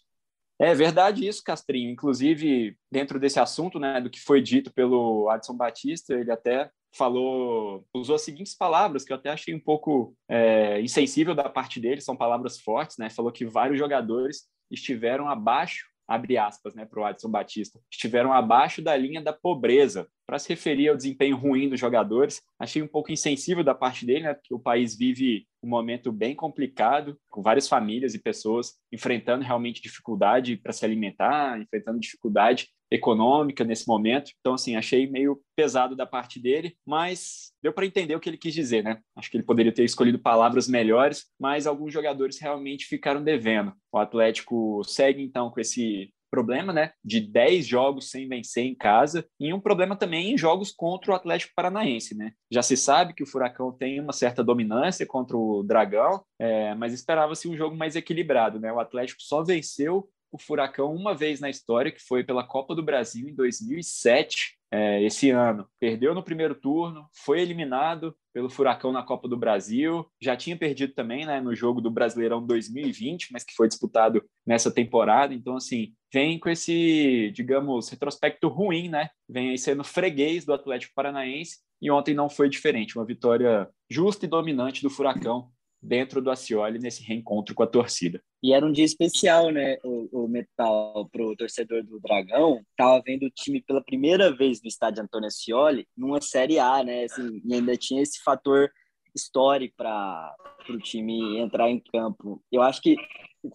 É 0.63 0.73
verdade 0.73 1.27
isso, 1.27 1.43
Castrinho. 1.43 1.91
Inclusive, 1.91 2.77
dentro 2.89 3.19
desse 3.19 3.37
assunto, 3.37 3.77
né, 3.77 3.99
do 3.99 4.09
que 4.09 4.21
foi 4.21 4.41
dito 4.41 4.73
pelo 4.73 5.29
Adson 5.29 5.57
Batista, 5.57 6.13
ele 6.13 6.31
até 6.31 6.71
falou, 6.95 7.85
usou 7.93 8.15
as 8.15 8.21
seguintes 8.21 8.55
palavras 8.55 9.03
que 9.03 9.11
eu 9.11 9.17
até 9.17 9.29
achei 9.29 9.53
um 9.53 9.59
pouco 9.59 10.15
é, 10.29 10.79
insensível 10.79 11.35
da 11.35 11.49
parte 11.49 11.81
dele, 11.81 11.99
são 11.99 12.15
palavras 12.15 12.61
fortes, 12.61 12.97
né? 12.97 13.09
Falou 13.09 13.29
que 13.29 13.45
vários 13.45 13.77
jogadores 13.77 14.47
estiveram 14.71 15.27
abaixo 15.27 15.85
abre 16.07 16.37
aspas, 16.37 16.73
né, 16.75 16.85
para 16.85 16.99
o 16.99 17.05
Adson 17.05 17.29
Batista, 17.29 17.79
estiveram 17.91 18.33
abaixo 18.33 18.81
da 18.81 18.95
linha 18.95 19.21
da 19.21 19.33
pobreza, 19.33 20.07
para 20.25 20.39
se 20.39 20.49
referir 20.49 20.89
ao 20.89 20.95
desempenho 20.95 21.35
ruim 21.35 21.69
dos 21.69 21.79
jogadores. 21.79 22.41
Achei 22.57 22.81
um 22.81 22.87
pouco 22.87 23.11
insensível 23.11 23.63
da 23.63 23.75
parte 23.75 24.05
dele, 24.05 24.23
né, 24.23 24.33
porque 24.33 24.53
o 24.53 24.59
país 24.59 24.97
vive 24.97 25.45
um 25.61 25.67
momento 25.67 26.11
bem 26.11 26.35
complicado, 26.35 27.17
com 27.29 27.41
várias 27.41 27.67
famílias 27.67 28.13
e 28.13 28.21
pessoas 28.21 28.73
enfrentando 28.91 29.43
realmente 29.43 29.81
dificuldade 29.81 30.57
para 30.57 30.73
se 30.73 30.85
alimentar, 30.85 31.59
enfrentando 31.59 31.99
dificuldade 31.99 32.69
econômica 32.93 33.63
nesse 33.63 33.87
momento. 33.87 34.31
Então, 34.39 34.53
assim, 34.53 34.75
achei 34.75 35.07
meio 35.07 35.41
pesado 35.55 35.95
da 35.95 36.05
parte 36.05 36.39
dele, 36.39 36.77
mas 36.85 37.51
deu 37.61 37.73
para 37.73 37.87
entender 37.87 38.15
o 38.15 38.19
que 38.19 38.29
ele 38.29 38.37
quis 38.37 38.53
dizer, 38.53 38.83
né? 38.83 38.99
Acho 39.17 39.31
que 39.31 39.37
ele 39.37 39.43
poderia 39.43 39.73
ter 39.73 39.83
escolhido 39.83 40.19
palavras 40.19 40.67
melhores, 40.67 41.25
mas 41.39 41.65
alguns 41.65 41.91
jogadores 41.91 42.39
realmente 42.39 42.85
ficaram 42.85 43.23
devendo. 43.23 43.73
O 43.91 43.97
Atlético 43.97 44.83
segue 44.83 45.23
então 45.23 45.49
com 45.49 45.59
esse 45.59 46.13
problema, 46.29 46.73
né, 46.73 46.93
de 47.05 47.19
10 47.19 47.63
jogos 47.63 48.09
sem 48.09 48.27
vencer 48.27 48.65
em 48.65 48.73
casa 48.73 49.23
e 49.39 49.53
um 49.53 49.59
problema 49.59 49.95
também 49.95 50.33
em 50.33 50.37
jogos 50.37 50.71
contra 50.71 51.11
o 51.11 51.13
Atlético 51.13 51.53
Paranaense, 51.55 52.17
né? 52.17 52.31
Já 52.51 52.63
se 52.63 52.75
sabe 52.75 53.13
que 53.13 53.21
o 53.21 53.27
Furacão 53.27 53.71
tem 53.71 53.99
uma 53.99 54.13
certa 54.13 54.43
dominância 54.43 55.05
contra 55.05 55.37
o 55.37 55.61
Dragão, 55.61 56.23
é, 56.39 56.73
mas 56.73 56.91
esperava-se 56.91 57.47
um 57.47 57.55
jogo 57.55 57.75
mais 57.75 57.95
equilibrado, 57.95 58.59
né? 58.59 58.73
O 58.73 58.79
Atlético 58.79 59.21
só 59.21 59.43
venceu 59.43 60.09
o 60.33 60.37
Furacão 60.39 60.95
uma 60.95 61.13
vez 61.13 61.39
na 61.39 61.47
história, 61.47 61.91
que 61.91 62.01
foi 62.01 62.23
pela 62.23 62.43
Copa 62.43 62.73
do 62.73 62.81
Brasil 62.81 63.29
em 63.29 63.35
2007, 63.35 64.57
é, 64.71 65.03
esse 65.03 65.29
ano. 65.29 65.67
Perdeu 65.79 66.15
no 66.15 66.23
primeiro 66.23 66.55
turno, 66.55 67.07
foi 67.13 67.39
eliminado 67.39 68.15
pelo 68.33 68.49
Furacão 68.49 68.91
na 68.91 69.03
Copa 69.03 69.27
do 69.27 69.37
Brasil, 69.37 70.03
já 70.19 70.35
tinha 70.35 70.57
perdido 70.57 70.91
também 70.95 71.23
né, 71.23 71.39
no 71.39 71.53
jogo 71.53 71.79
do 71.79 71.91
Brasileirão 71.91 72.43
2020, 72.43 73.31
mas 73.31 73.43
que 73.43 73.53
foi 73.53 73.67
disputado 73.67 74.25
nessa 74.43 74.73
temporada. 74.73 75.35
Então, 75.35 75.55
assim, 75.55 75.93
vem 76.11 76.39
com 76.39 76.49
esse, 76.49 77.31
digamos, 77.35 77.89
retrospecto 77.89 78.47
ruim, 78.47 78.89
né? 78.89 79.11
Vem 79.29 79.51
aí 79.51 79.57
sendo 79.59 79.83
freguês 79.83 80.45
do 80.45 80.53
Atlético 80.53 80.95
Paranaense 80.95 81.59
e 81.79 81.91
ontem 81.91 82.15
não 82.15 82.27
foi 82.27 82.49
diferente. 82.49 82.97
Uma 82.97 83.05
vitória 83.05 83.69
justa 83.87 84.25
e 84.25 84.29
dominante 84.29 84.81
do 84.81 84.89
Furacão 84.89 85.51
dentro 85.83 86.21
do 86.21 86.31
Acioli 86.31 86.79
nesse 86.79 87.03
reencontro 87.03 87.53
com 87.53 87.61
a 87.61 87.67
torcida. 87.67 88.23
E 88.41 88.53
era 88.53 88.65
um 88.65 88.71
dia 88.71 88.85
especial, 88.85 89.51
né, 89.51 89.77
o, 89.83 90.23
o 90.23 90.27
Metal, 90.27 91.07
para 91.11 91.23
o 91.23 91.35
torcedor 91.35 91.83
do 91.83 91.99
Dragão. 91.99 92.61
Tava 92.77 93.01
vendo 93.05 93.23
o 93.23 93.31
time 93.31 93.61
pela 93.61 93.83
primeira 93.83 94.35
vez 94.35 94.61
no 94.61 94.67
estádio 94.67 95.03
Antônio 95.03 95.27
Ascioli 95.27 95.87
numa 95.95 96.21
Série 96.21 96.57
A, 96.57 96.83
né, 96.83 97.03
assim, 97.03 97.41
e 97.45 97.53
ainda 97.53 97.75
tinha 97.75 98.01
esse 98.01 98.21
fator 98.23 98.71
histórico 99.15 99.75
para 99.77 100.33
o 100.69 100.77
time 100.79 101.37
entrar 101.37 101.69
em 101.69 101.79
campo. 101.79 102.41
Eu 102.51 102.61
acho 102.61 102.81
que, 102.81 102.95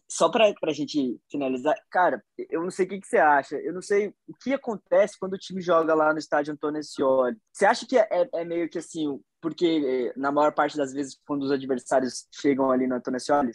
só 0.08 0.28
para 0.28 0.54
a 0.62 0.72
gente 0.72 1.18
finalizar, 1.30 1.74
cara, 1.90 2.22
eu 2.50 2.62
não 2.62 2.70
sei 2.70 2.86
o 2.86 2.88
que, 2.88 3.00
que, 3.00 3.06
você 3.06 3.18
acha, 3.18 3.56
eu 3.56 3.72
não 3.72 3.82
sei 3.82 4.08
o 4.28 4.34
que 4.42 4.52
acontece 4.52 5.18
quando 5.18 5.32
o 5.32 5.38
time 5.38 5.60
joga 5.60 5.94
lá 5.94 6.12
no 6.12 6.18
estádio 6.18 6.52
Antônio 6.52 6.80
Ascioli. 6.80 7.36
Você 7.52 7.66
acha 7.66 7.86
que 7.86 7.98
é, 7.98 8.28
é 8.32 8.44
meio 8.44 8.68
que 8.68 8.78
assim, 8.78 9.18
porque 9.40 10.12
na 10.16 10.32
maior 10.32 10.52
parte 10.52 10.76
das 10.76 10.92
vezes, 10.92 11.18
quando 11.26 11.42
os 11.42 11.52
adversários 11.52 12.26
chegam 12.32 12.70
ali 12.70 12.86
no 12.86 12.96
Antônio 12.96 13.16
Ascioli, 13.16 13.52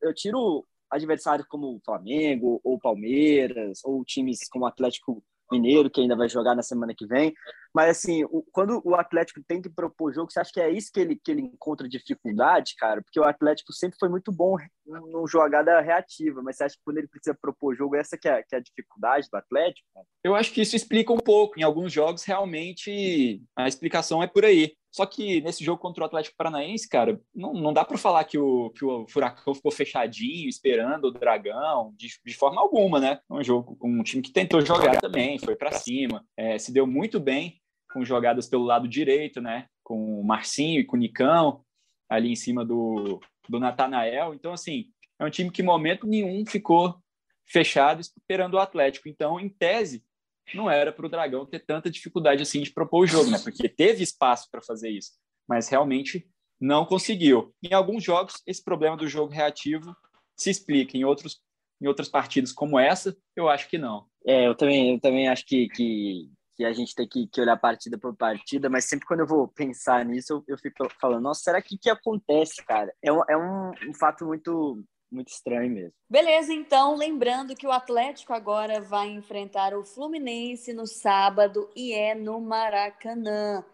eu 0.00 0.14
tiro 0.14 0.64
adversários 0.90 1.46
como 1.48 1.80
Flamengo, 1.84 2.60
ou 2.62 2.78
Palmeiras, 2.78 3.80
ou 3.84 4.04
times 4.04 4.48
como 4.48 4.66
Atlético 4.66 5.22
Mineiro, 5.50 5.90
que 5.90 6.00
ainda 6.00 6.16
vai 6.16 6.28
jogar 6.28 6.54
na 6.54 6.62
semana 6.62 6.94
que 6.96 7.06
vem. 7.06 7.34
Mas, 7.74 7.98
assim, 7.98 8.22
o, 8.24 8.44
quando 8.52 8.80
o 8.84 8.94
Atlético 8.94 9.42
tem 9.42 9.60
que 9.60 9.68
propor 9.68 10.14
jogo, 10.14 10.30
você 10.30 10.38
acha 10.38 10.52
que 10.52 10.60
é 10.60 10.70
isso 10.70 10.92
que 10.92 11.00
ele, 11.00 11.16
que 11.16 11.30
ele 11.32 11.42
encontra 11.42 11.88
dificuldade, 11.88 12.76
cara? 12.78 13.02
Porque 13.02 13.18
o 13.18 13.24
Atlético 13.24 13.72
sempre 13.72 13.98
foi 13.98 14.08
muito 14.08 14.30
bom 14.30 14.56
no 14.86 15.26
jogada 15.26 15.80
reativa, 15.80 16.40
mas 16.40 16.56
você 16.56 16.64
acha 16.64 16.76
que 16.76 16.82
quando 16.84 16.98
ele 16.98 17.08
precisa 17.08 17.36
propor 17.40 17.74
jogo, 17.74 17.96
essa 17.96 18.16
que 18.16 18.28
é, 18.28 18.44
que 18.44 18.54
é 18.54 18.58
a 18.58 18.62
dificuldade 18.62 19.28
do 19.28 19.36
Atlético? 19.36 19.88
Eu 20.22 20.36
acho 20.36 20.52
que 20.52 20.60
isso 20.60 20.76
explica 20.76 21.12
um 21.12 21.18
pouco. 21.18 21.58
Em 21.58 21.64
alguns 21.64 21.92
jogos, 21.92 22.22
realmente, 22.22 23.42
a 23.56 23.66
explicação 23.66 24.22
é 24.22 24.28
por 24.28 24.44
aí. 24.44 24.72
Só 24.92 25.04
que 25.04 25.40
nesse 25.40 25.64
jogo 25.64 25.82
contra 25.82 26.04
o 26.04 26.06
Atlético 26.06 26.36
Paranaense, 26.36 26.88
cara, 26.88 27.20
não, 27.34 27.52
não 27.52 27.72
dá 27.72 27.84
para 27.84 27.98
falar 27.98 28.22
que 28.22 28.38
o, 28.38 28.70
que 28.70 28.84
o 28.84 29.04
Furacão 29.08 29.52
ficou 29.52 29.72
fechadinho, 29.72 30.48
esperando 30.48 31.06
o 31.06 31.10
Dragão, 31.10 31.92
de, 31.96 32.06
de 32.24 32.34
forma 32.36 32.60
alguma, 32.60 33.00
né? 33.00 33.18
Um 33.28 33.42
jogo, 33.42 33.76
um 33.82 34.04
time 34.04 34.22
que 34.22 34.30
tentou 34.30 34.64
jogar 34.64 35.00
também, 35.00 35.36
foi 35.40 35.56
para 35.56 35.72
cima, 35.72 36.24
é, 36.36 36.56
se 36.60 36.72
deu 36.72 36.86
muito 36.86 37.18
bem 37.18 37.60
com 37.94 38.04
jogadas 38.04 38.48
pelo 38.48 38.64
lado 38.64 38.88
direito, 38.88 39.40
né? 39.40 39.68
Com 39.84 40.20
o 40.20 40.24
Marcinho 40.24 40.80
e 40.80 40.84
com 40.84 40.96
o 40.96 40.98
Nicão, 40.98 41.64
ali 42.10 42.30
em 42.30 42.36
cima 42.36 42.64
do, 42.64 43.20
do 43.48 43.60
Natanael. 43.60 44.34
Então, 44.34 44.52
assim, 44.52 44.86
é 45.18 45.24
um 45.24 45.30
time 45.30 45.50
que 45.50 45.62
momento 45.62 46.06
nenhum 46.06 46.44
ficou 46.44 46.98
fechado 47.46 48.00
esperando 48.00 48.54
o 48.54 48.58
Atlético. 48.58 49.08
Então, 49.08 49.38
em 49.38 49.48
tese, 49.48 50.04
não 50.52 50.68
era 50.68 50.92
para 50.92 51.06
o 51.06 51.08
Dragão 51.08 51.46
ter 51.46 51.60
tanta 51.60 51.88
dificuldade 51.88 52.42
assim 52.42 52.62
de 52.62 52.72
propor 52.72 53.04
o 53.04 53.06
jogo, 53.06 53.30
né? 53.30 53.38
Porque 53.38 53.68
teve 53.68 54.02
espaço 54.02 54.48
para 54.50 54.60
fazer 54.60 54.90
isso, 54.90 55.12
mas 55.48 55.68
realmente 55.68 56.28
não 56.60 56.84
conseguiu. 56.84 57.54
Em 57.62 57.72
alguns 57.72 58.02
jogos, 58.02 58.42
esse 58.46 58.62
problema 58.62 58.96
do 58.96 59.08
jogo 59.08 59.32
reativo 59.32 59.94
se 60.36 60.50
explica. 60.50 60.96
Em 60.96 61.04
outros, 61.04 61.40
em 61.80 61.86
outras 61.86 62.08
partidas 62.08 62.52
como 62.52 62.78
essa, 62.78 63.16
eu 63.36 63.48
acho 63.48 63.68
que 63.68 63.78
não. 63.78 64.06
É, 64.26 64.46
eu 64.46 64.54
também, 64.54 64.94
eu 64.94 65.00
também 65.00 65.28
acho 65.28 65.44
que, 65.46 65.68
que, 65.68 66.30
que 66.54 66.64
a 66.64 66.72
gente 66.72 66.94
tem 66.94 67.06
que, 67.08 67.26
que, 67.26 67.40
olhar 67.40 67.56
partida 67.56 67.98
por 67.98 68.14
partida, 68.16 68.68
mas 68.68 68.84
sempre 68.84 69.06
quando 69.06 69.20
eu 69.20 69.26
vou 69.26 69.48
pensar 69.48 70.04
nisso, 70.04 70.32
eu, 70.32 70.44
eu 70.48 70.58
fico 70.58 70.88
falando, 71.00 71.22
nossa, 71.22 71.42
será 71.42 71.60
que 71.60 71.76
que 71.76 71.90
acontece, 71.90 72.64
cara? 72.64 72.92
É 73.02 73.12
um, 73.12 73.22
é 73.28 73.36
um, 73.36 73.70
um 73.90 73.94
fato 73.94 74.24
muito 74.24 74.82
muito 75.14 75.28
estranho 75.28 75.70
mesmo. 75.70 75.92
Beleza, 76.10 76.52
então, 76.52 76.96
lembrando 76.96 77.54
que 77.54 77.66
o 77.66 77.70
Atlético 77.70 78.32
agora 78.32 78.80
vai 78.80 79.08
enfrentar 79.10 79.72
o 79.72 79.84
Fluminense 79.84 80.72
no 80.72 80.88
sábado 80.88 81.70
e 81.76 81.92
é 81.92 82.16
no 82.16 82.40
Maracanã. 82.40 83.64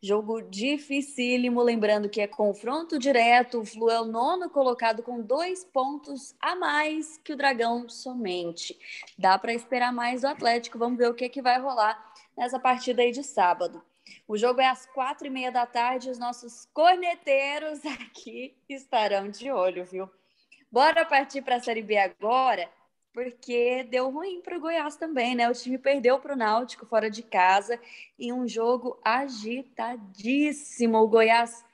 Jogo 0.00 0.40
dificílimo, 0.40 1.60
lembrando 1.60 2.08
que 2.08 2.20
é 2.20 2.26
confronto 2.28 3.00
direto. 3.00 3.60
O 3.60 3.64
Flu 3.64 3.90
é 3.90 4.00
o 4.00 4.04
nono 4.04 4.48
colocado 4.48 5.02
com 5.02 5.20
dois 5.20 5.64
pontos 5.64 6.36
a 6.40 6.54
mais 6.54 7.18
que 7.18 7.32
o 7.32 7.36
Dragão 7.36 7.88
somente. 7.88 8.78
Dá 9.18 9.36
para 9.36 9.52
esperar 9.52 9.92
mais 9.92 10.20
do 10.20 10.28
Atlético. 10.28 10.78
Vamos 10.78 10.98
ver 10.98 11.10
o 11.10 11.14
que, 11.14 11.28
que 11.28 11.42
vai 11.42 11.60
rolar 11.60 12.07
nessa 12.38 12.58
partida 12.58 13.02
aí 13.02 13.10
de 13.10 13.22
sábado. 13.24 13.82
O 14.26 14.38
jogo 14.38 14.60
é 14.60 14.66
às 14.68 14.86
quatro 14.86 15.26
e 15.26 15.30
meia 15.30 15.50
da 15.50 15.66
tarde. 15.66 16.08
Os 16.08 16.18
nossos 16.18 16.66
corneteiros 16.72 17.84
aqui 18.00 18.56
estarão 18.68 19.28
de 19.28 19.50
olho, 19.50 19.84
viu? 19.84 20.08
Bora 20.70 21.04
partir 21.04 21.42
para 21.42 21.56
a 21.56 21.60
Série 21.60 21.82
B 21.82 21.96
agora, 21.96 22.70
porque 23.12 23.82
deu 23.84 24.08
ruim 24.10 24.40
para 24.40 24.56
o 24.56 24.60
Goiás 24.60 24.96
também, 24.96 25.34
né? 25.34 25.50
O 25.50 25.52
time 25.52 25.78
perdeu 25.78 26.20
para 26.20 26.34
o 26.34 26.36
Náutico 26.36 26.86
fora 26.86 27.10
de 27.10 27.22
casa 27.22 27.80
em 28.18 28.32
um 28.32 28.46
jogo 28.46 29.00
agitadíssimo. 29.04 30.98
O 30.98 31.08
Goiás 31.08 31.64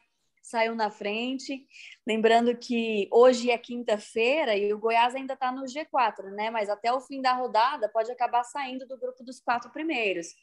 saiu 0.40 0.74
na 0.74 0.90
frente. 0.90 1.66
Lembrando 2.06 2.56
que 2.56 3.08
hoje 3.10 3.50
é 3.50 3.58
quinta-feira 3.58 4.56
e 4.56 4.72
o 4.72 4.78
Goiás 4.78 5.14
ainda 5.14 5.34
está 5.34 5.50
no 5.50 5.64
G4, 5.64 6.30
né? 6.30 6.50
Mas 6.50 6.70
até 6.70 6.92
o 6.92 7.00
fim 7.00 7.20
da 7.20 7.32
rodada 7.34 7.88
pode 7.88 8.10
acabar 8.12 8.44
saindo 8.44 8.86
do 8.86 8.96
grupo 8.96 9.24
dos 9.24 9.40
quatro 9.40 9.70
primeiros. 9.70 10.34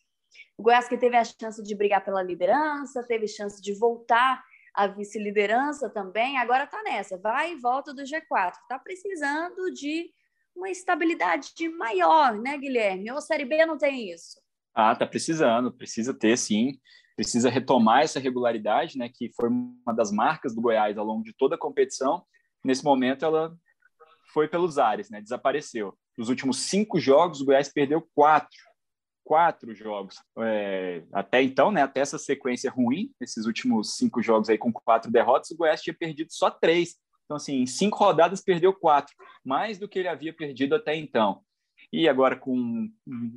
O 0.58 0.64
Goiás 0.64 0.88
que 0.88 0.98
teve 0.98 1.16
a 1.16 1.24
chance 1.24 1.62
de 1.62 1.76
brigar 1.76 2.04
pela 2.04 2.22
liderança, 2.22 3.04
teve 3.08 3.28
chance 3.28 3.62
de 3.62 3.74
voltar 3.74 4.44
a 4.74 4.88
vice-liderança 4.88 5.90
também, 5.90 6.38
agora 6.38 6.64
está 6.64 6.82
nessa, 6.84 7.18
vai 7.18 7.54
e 7.54 7.60
volta 7.60 7.94
do 7.94 8.04
G4. 8.04 8.54
Está 8.62 8.80
precisando 8.80 9.72
de 9.74 10.10
uma 10.56 10.70
estabilidade 10.70 11.52
maior, 11.78 12.38
né, 12.38 12.58
Guilherme? 12.58 13.12
Ou 13.12 13.18
a 13.18 13.22
Série 13.22 13.46
B 13.46 13.66
não 13.66 13.78
tem 13.78 14.12
isso? 14.12 14.40
Ah, 14.74 14.96
tá 14.96 15.06
precisando, 15.06 15.74
precisa 15.74 16.14
ter 16.14 16.38
sim, 16.38 16.80
precisa 17.16 17.50
retomar 17.50 18.04
essa 18.04 18.20
regularidade, 18.20 18.98
né, 18.98 19.10
que 19.14 19.30
foi 19.36 19.50
uma 19.50 19.94
das 19.94 20.12
marcas 20.12 20.56
do 20.56 20.62
Goiás 20.62 20.98
ao 20.98 21.06
longo 21.06 21.24
de 21.24 21.34
toda 21.34 21.56
a 21.56 21.60
competição. 21.60 22.24
Nesse 22.64 22.84
momento, 22.84 23.26
ela 23.26 23.54
foi 24.34 24.48
pelos 24.48 24.78
ares, 24.78 25.10
né, 25.10 25.22
desapareceu. 25.22 25.98
Nos 26.18 26.30
últimos 26.30 26.58
cinco 26.60 27.00
jogos, 27.00 27.42
o 27.42 27.46
Goiás 27.46 27.68
perdeu 27.68 28.08
quatro 28.16 28.71
quatro 29.24 29.74
jogos. 29.74 30.18
É, 30.40 31.04
até 31.12 31.42
então, 31.42 31.72
né, 31.72 31.82
até 31.82 32.02
essa 32.02 32.18
sequência 32.18 32.70
ruim, 32.70 33.12
esses 33.20 33.46
últimos 33.46 33.96
cinco 33.96 34.22
jogos 34.22 34.50
aí 34.50 34.58
com 34.58 34.72
quatro 34.72 35.12
derrotas, 35.12 35.52
o 35.52 35.58
Goiás 35.58 35.82
tinha 35.82 35.94
perdido 35.94 36.32
só 36.32 36.50
três. 36.50 36.96
Então, 37.26 37.38
assim, 37.38 37.62
em 37.62 37.66
cinco 37.66 37.98
rodadas 37.98 38.42
perdeu 38.42 38.74
quatro, 38.74 39.16
mais 39.44 39.78
do 39.78 39.88
que 39.88 40.00
ele 40.00 40.08
havia 40.08 40.34
perdido 40.34 40.76
até 40.76 40.96
então. 40.96 41.42
E 41.92 42.08
agora 42.08 42.36
com 42.36 42.56
um 42.56 42.92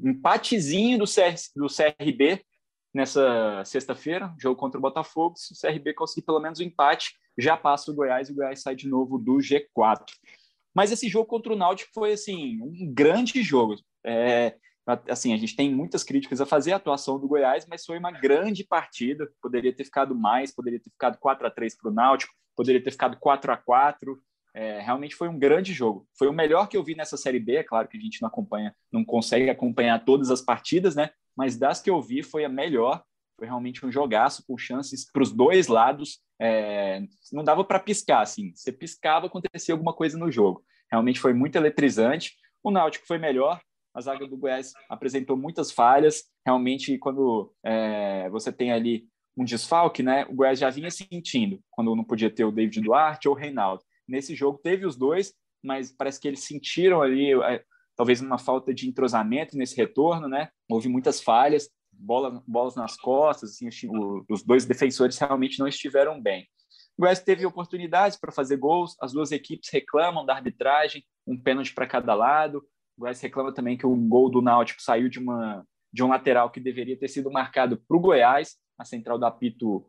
empatezinho 0.04 0.98
do, 0.98 1.04
CR, 1.04 1.34
do 1.54 1.66
CRB 1.66 2.44
nessa 2.92 3.64
sexta-feira, 3.64 4.34
jogo 4.38 4.56
contra 4.56 4.78
o 4.78 4.82
Botafogo, 4.82 5.36
se 5.36 5.52
o 5.52 5.56
CRB 5.60 5.94
conseguir 5.94 6.26
pelo 6.26 6.40
menos 6.40 6.60
o 6.60 6.62
um 6.62 6.66
empate, 6.66 7.14
já 7.36 7.56
passa 7.56 7.90
o 7.90 7.94
Goiás 7.94 8.28
e 8.28 8.32
o 8.32 8.34
Goiás 8.36 8.62
sai 8.62 8.76
de 8.76 8.88
novo 8.88 9.18
do 9.18 9.38
G4. 9.38 10.04
Mas 10.74 10.90
esse 10.90 11.08
jogo 11.08 11.26
contra 11.26 11.52
o 11.52 11.56
Náutico 11.56 11.92
foi, 11.94 12.12
assim, 12.12 12.60
um 12.60 12.92
grande 12.92 13.42
jogo. 13.42 13.76
É, 14.04 14.56
assim, 15.08 15.32
a 15.32 15.36
gente 15.36 15.56
tem 15.56 15.72
muitas 15.74 16.02
críticas 16.02 16.40
a 16.40 16.46
fazer 16.46 16.72
a 16.72 16.76
atuação 16.76 17.18
do 17.18 17.28
Goiás, 17.28 17.66
mas 17.68 17.84
foi 17.84 17.98
uma 17.98 18.10
grande 18.10 18.64
partida. 18.64 19.28
Poderia 19.40 19.74
ter 19.74 19.84
ficado 19.84 20.14
mais, 20.14 20.54
poderia 20.54 20.80
ter 20.80 20.90
ficado 20.90 21.18
4 21.18 21.46
a 21.46 21.50
3 21.50 21.76
para 21.76 21.90
o 21.90 21.94
Náutico, 21.94 22.34
poderia 22.56 22.82
ter 22.82 22.90
ficado 22.90 23.16
4 23.18 23.52
a 23.52 23.56
4 23.56 24.20
é, 24.54 24.80
realmente 24.80 25.16
foi 25.16 25.28
um 25.28 25.36
grande 25.36 25.72
jogo. 25.72 26.06
Foi 26.16 26.28
o 26.28 26.32
melhor 26.32 26.68
que 26.68 26.76
eu 26.76 26.84
vi 26.84 26.94
nessa 26.94 27.16
Série 27.16 27.40
B. 27.40 27.56
É 27.56 27.64
claro 27.64 27.88
que 27.88 27.98
a 27.98 28.00
gente 28.00 28.22
não 28.22 28.28
acompanha, 28.28 28.74
não 28.90 29.04
consegue 29.04 29.50
acompanhar 29.50 30.04
todas 30.04 30.30
as 30.30 30.40
partidas, 30.40 30.94
né? 30.94 31.10
Mas 31.36 31.56
das 31.56 31.82
que 31.82 31.90
eu 31.90 32.00
vi, 32.00 32.22
foi 32.22 32.44
a 32.44 32.48
melhor. 32.48 33.02
Foi 33.36 33.48
realmente 33.48 33.84
um 33.84 33.90
jogaço 33.90 34.44
com 34.46 34.56
chances 34.56 35.10
para 35.10 35.24
os 35.24 35.32
dois 35.32 35.66
lados. 35.66 36.20
É, 36.40 37.02
não 37.32 37.42
dava 37.42 37.64
para 37.64 37.80
piscar, 37.80 38.20
assim. 38.20 38.52
Você 38.54 38.70
piscava, 38.70 39.26
acontecia 39.26 39.74
alguma 39.74 39.92
coisa 39.92 40.16
no 40.16 40.30
jogo. 40.30 40.64
Realmente 40.88 41.18
foi 41.18 41.34
muito 41.34 41.56
eletrizante. 41.56 42.36
O 42.62 42.70
Náutico 42.70 43.06
foi 43.08 43.18
melhor, 43.18 43.60
a 43.94 44.00
zaga 44.00 44.26
do 44.26 44.36
Goiás 44.36 44.72
apresentou 44.88 45.36
muitas 45.36 45.70
falhas. 45.70 46.24
Realmente, 46.44 46.98
quando 46.98 47.52
é, 47.64 48.28
você 48.30 48.52
tem 48.52 48.72
ali 48.72 49.06
um 49.36 49.44
desfalque, 49.44 50.02
né, 50.02 50.26
o 50.28 50.34
Goiás 50.34 50.58
já 50.58 50.70
vinha 50.70 50.90
sentindo 50.90 51.60
quando 51.70 51.94
não 51.94 52.04
podia 52.04 52.30
ter 52.30 52.44
o 52.44 52.52
David 52.52 52.80
Duarte 52.80 53.28
ou 53.28 53.34
o 53.34 53.38
Reinaldo. 53.38 53.82
Nesse 54.06 54.34
jogo 54.34 54.58
teve 54.58 54.84
os 54.86 54.96
dois, 54.96 55.32
mas 55.62 55.92
parece 55.92 56.20
que 56.20 56.28
eles 56.28 56.40
sentiram 56.40 57.02
ali 57.02 57.32
é, 57.32 57.64
talvez 57.96 58.20
uma 58.20 58.38
falta 58.38 58.74
de 58.74 58.88
entrosamento 58.88 59.56
nesse 59.56 59.76
retorno, 59.76 60.28
né? 60.28 60.50
Houve 60.68 60.88
muitas 60.88 61.20
falhas, 61.20 61.68
bola, 61.92 62.42
bolas 62.46 62.74
nas 62.74 62.96
costas, 62.96 63.50
assim, 63.50 63.68
os, 63.68 64.24
os 64.28 64.42
dois 64.42 64.64
defensores 64.64 65.18
realmente 65.18 65.58
não 65.58 65.68
estiveram 65.68 66.20
bem. 66.20 66.46
O 66.96 67.02
Goiás 67.02 67.20
teve 67.20 67.44
oportunidades 67.44 68.16
para 68.16 68.30
fazer 68.30 68.56
gols, 68.56 68.96
as 69.00 69.12
duas 69.12 69.32
equipes 69.32 69.68
reclamam 69.70 70.24
da 70.24 70.34
arbitragem, 70.34 71.04
um 71.26 71.40
pênalti 71.40 71.74
para 71.74 71.86
cada 71.86 72.14
lado. 72.14 72.64
O 72.96 73.00
Goiás 73.00 73.20
reclama 73.20 73.52
também 73.52 73.76
que 73.76 73.86
o 73.86 73.94
gol 73.94 74.30
do 74.30 74.40
Náutico 74.40 74.82
saiu 74.82 75.08
de, 75.08 75.18
uma, 75.18 75.66
de 75.92 76.02
um 76.02 76.08
lateral 76.08 76.50
que 76.50 76.60
deveria 76.60 76.98
ter 76.98 77.08
sido 77.08 77.30
marcado 77.30 77.76
para 77.76 77.96
o 77.96 78.00
Goiás. 78.00 78.56
A 78.78 78.84
central 78.84 79.18
do 79.18 79.26
apito 79.26 79.86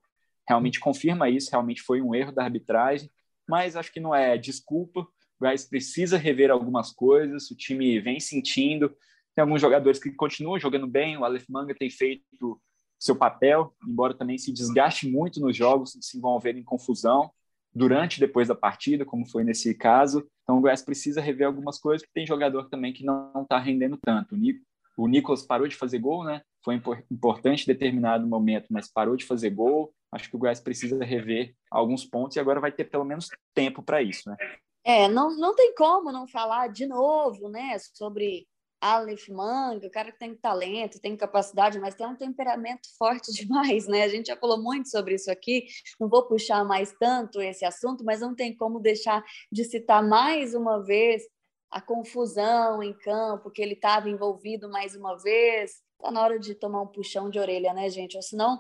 realmente 0.48 0.80
confirma 0.80 1.30
isso, 1.30 1.50
realmente 1.52 1.82
foi 1.82 2.02
um 2.02 2.14
erro 2.14 2.32
da 2.32 2.44
arbitragem, 2.44 3.10
mas 3.48 3.76
acho 3.76 3.92
que 3.92 4.00
não 4.00 4.14
é 4.14 4.38
desculpa. 4.38 5.02
O 5.02 5.08
Goiás 5.42 5.66
precisa 5.66 6.18
rever 6.18 6.52
algumas 6.52 6.92
coisas, 6.92 7.50
o 7.50 7.56
time 7.56 8.00
vem 8.00 8.20
sentindo. 8.20 8.90
Tem 9.36 9.42
alguns 9.42 9.62
jogadores 9.62 10.00
que 10.00 10.12
continuam 10.12 10.60
jogando 10.60 10.88
bem, 10.88 11.18
o 11.18 11.26
Aleph 11.26 11.46
Manga 11.50 11.76
tem 11.76 11.90
feito 11.90 12.62
seu 12.98 13.16
papel, 13.16 13.76
embora 13.88 14.14
também 14.14 14.38
se 14.38 14.54
desgaste 14.54 15.08
muito 15.08 15.40
nos 15.40 15.56
jogos, 15.56 15.98
se 16.00 16.18
envolver 16.18 16.56
em 16.56 16.64
confusão 16.64 17.30
durante 17.76 18.18
e 18.18 18.20
depois 18.22 18.48
da 18.48 18.56
partida, 18.56 19.06
como 19.06 19.30
foi 19.30 19.44
nesse 19.44 19.76
caso. 19.76 20.26
Então 20.44 20.58
o 20.58 20.62
Goiás 20.62 20.82
precisa 20.82 21.20
rever 21.20 21.46
algumas 21.46 21.78
coisas, 21.78 22.02
porque 22.02 22.20
tem 22.20 22.26
jogador 22.26 22.70
também 22.70 22.94
que 22.94 23.04
não 23.04 23.42
está 23.42 23.60
rendendo 23.60 23.98
tanto. 23.98 24.36
O 24.98 25.08
Nicolas 25.08 25.46
parou 25.46 25.68
de 25.68 25.76
fazer 25.76 26.00
gol, 26.00 26.24
né? 26.24 26.42
Foi 26.64 26.82
importante 27.12 27.64
em 27.64 27.74
determinado 27.74 28.26
momento, 28.26 28.68
mas 28.72 28.92
parou 28.92 29.18
de 29.18 29.26
fazer 29.26 29.50
gol. 29.50 29.94
Acho 30.12 30.30
que 30.30 30.36
o 30.36 30.40
Goiás 30.40 30.62
precisa 30.62 31.04
rever 31.04 31.54
alguns 31.70 32.06
pontos 32.06 32.38
e 32.38 32.40
agora 32.40 32.62
vai 32.62 32.72
ter 32.72 32.86
pelo 32.86 33.04
menos 33.04 33.28
tempo 33.54 33.84
para 33.84 34.02
isso, 34.02 34.30
né? 34.30 34.38
É, 34.86 35.08
não, 35.08 35.36
não 35.36 35.56
tem 35.56 35.74
como 35.76 36.12
não 36.12 36.28
falar 36.28 36.68
de 36.68 36.86
novo, 36.86 37.50
né, 37.50 37.76
sobre 37.80 38.48
Aleph 38.86 39.30
Manga, 39.30 39.88
o 39.88 39.90
cara 39.90 40.12
que 40.12 40.20
tem 40.20 40.36
talento, 40.36 41.00
tem 41.00 41.18
capacidade, 41.18 41.80
mas 41.80 41.96
tem 41.96 42.06
um 42.06 42.16
temperamento 42.16 42.88
forte 43.00 43.32
demais, 43.34 43.88
né? 43.88 44.04
A 44.04 44.08
gente 44.08 44.28
já 44.28 44.38
falou 44.38 44.62
muito 44.62 44.90
sobre 44.90 45.16
isso 45.16 45.32
aqui, 45.32 45.66
não 46.00 46.08
vou 46.08 46.28
puxar 46.28 46.64
mais 46.64 46.94
tanto 47.00 47.42
esse 47.42 47.66
assunto, 47.66 48.04
mas 48.04 48.22
não 48.22 48.36
tem 48.36 48.56
como 48.56 48.80
deixar 48.80 49.24
de 49.52 49.64
citar 49.64 50.08
mais 50.08 50.54
uma 50.54 50.84
vez 50.84 51.24
a 51.72 51.82
confusão 51.82 52.84
em 52.84 52.94
campo, 52.94 53.50
que 53.50 53.62
ele 53.62 53.74
estava 53.74 54.08
envolvido 54.08 54.70
mais 54.70 54.96
uma 54.96 55.18
vez, 55.18 55.82
tá 56.00 56.12
na 56.12 56.22
hora 56.22 56.40
de 56.40 56.54
tomar 56.54 56.84
um 56.84 56.88
puxão 56.88 57.30
de 57.30 57.40
orelha, 57.40 57.74
né, 57.74 57.90
gente? 57.90 58.16
Ou 58.16 58.22
senão 58.22 58.60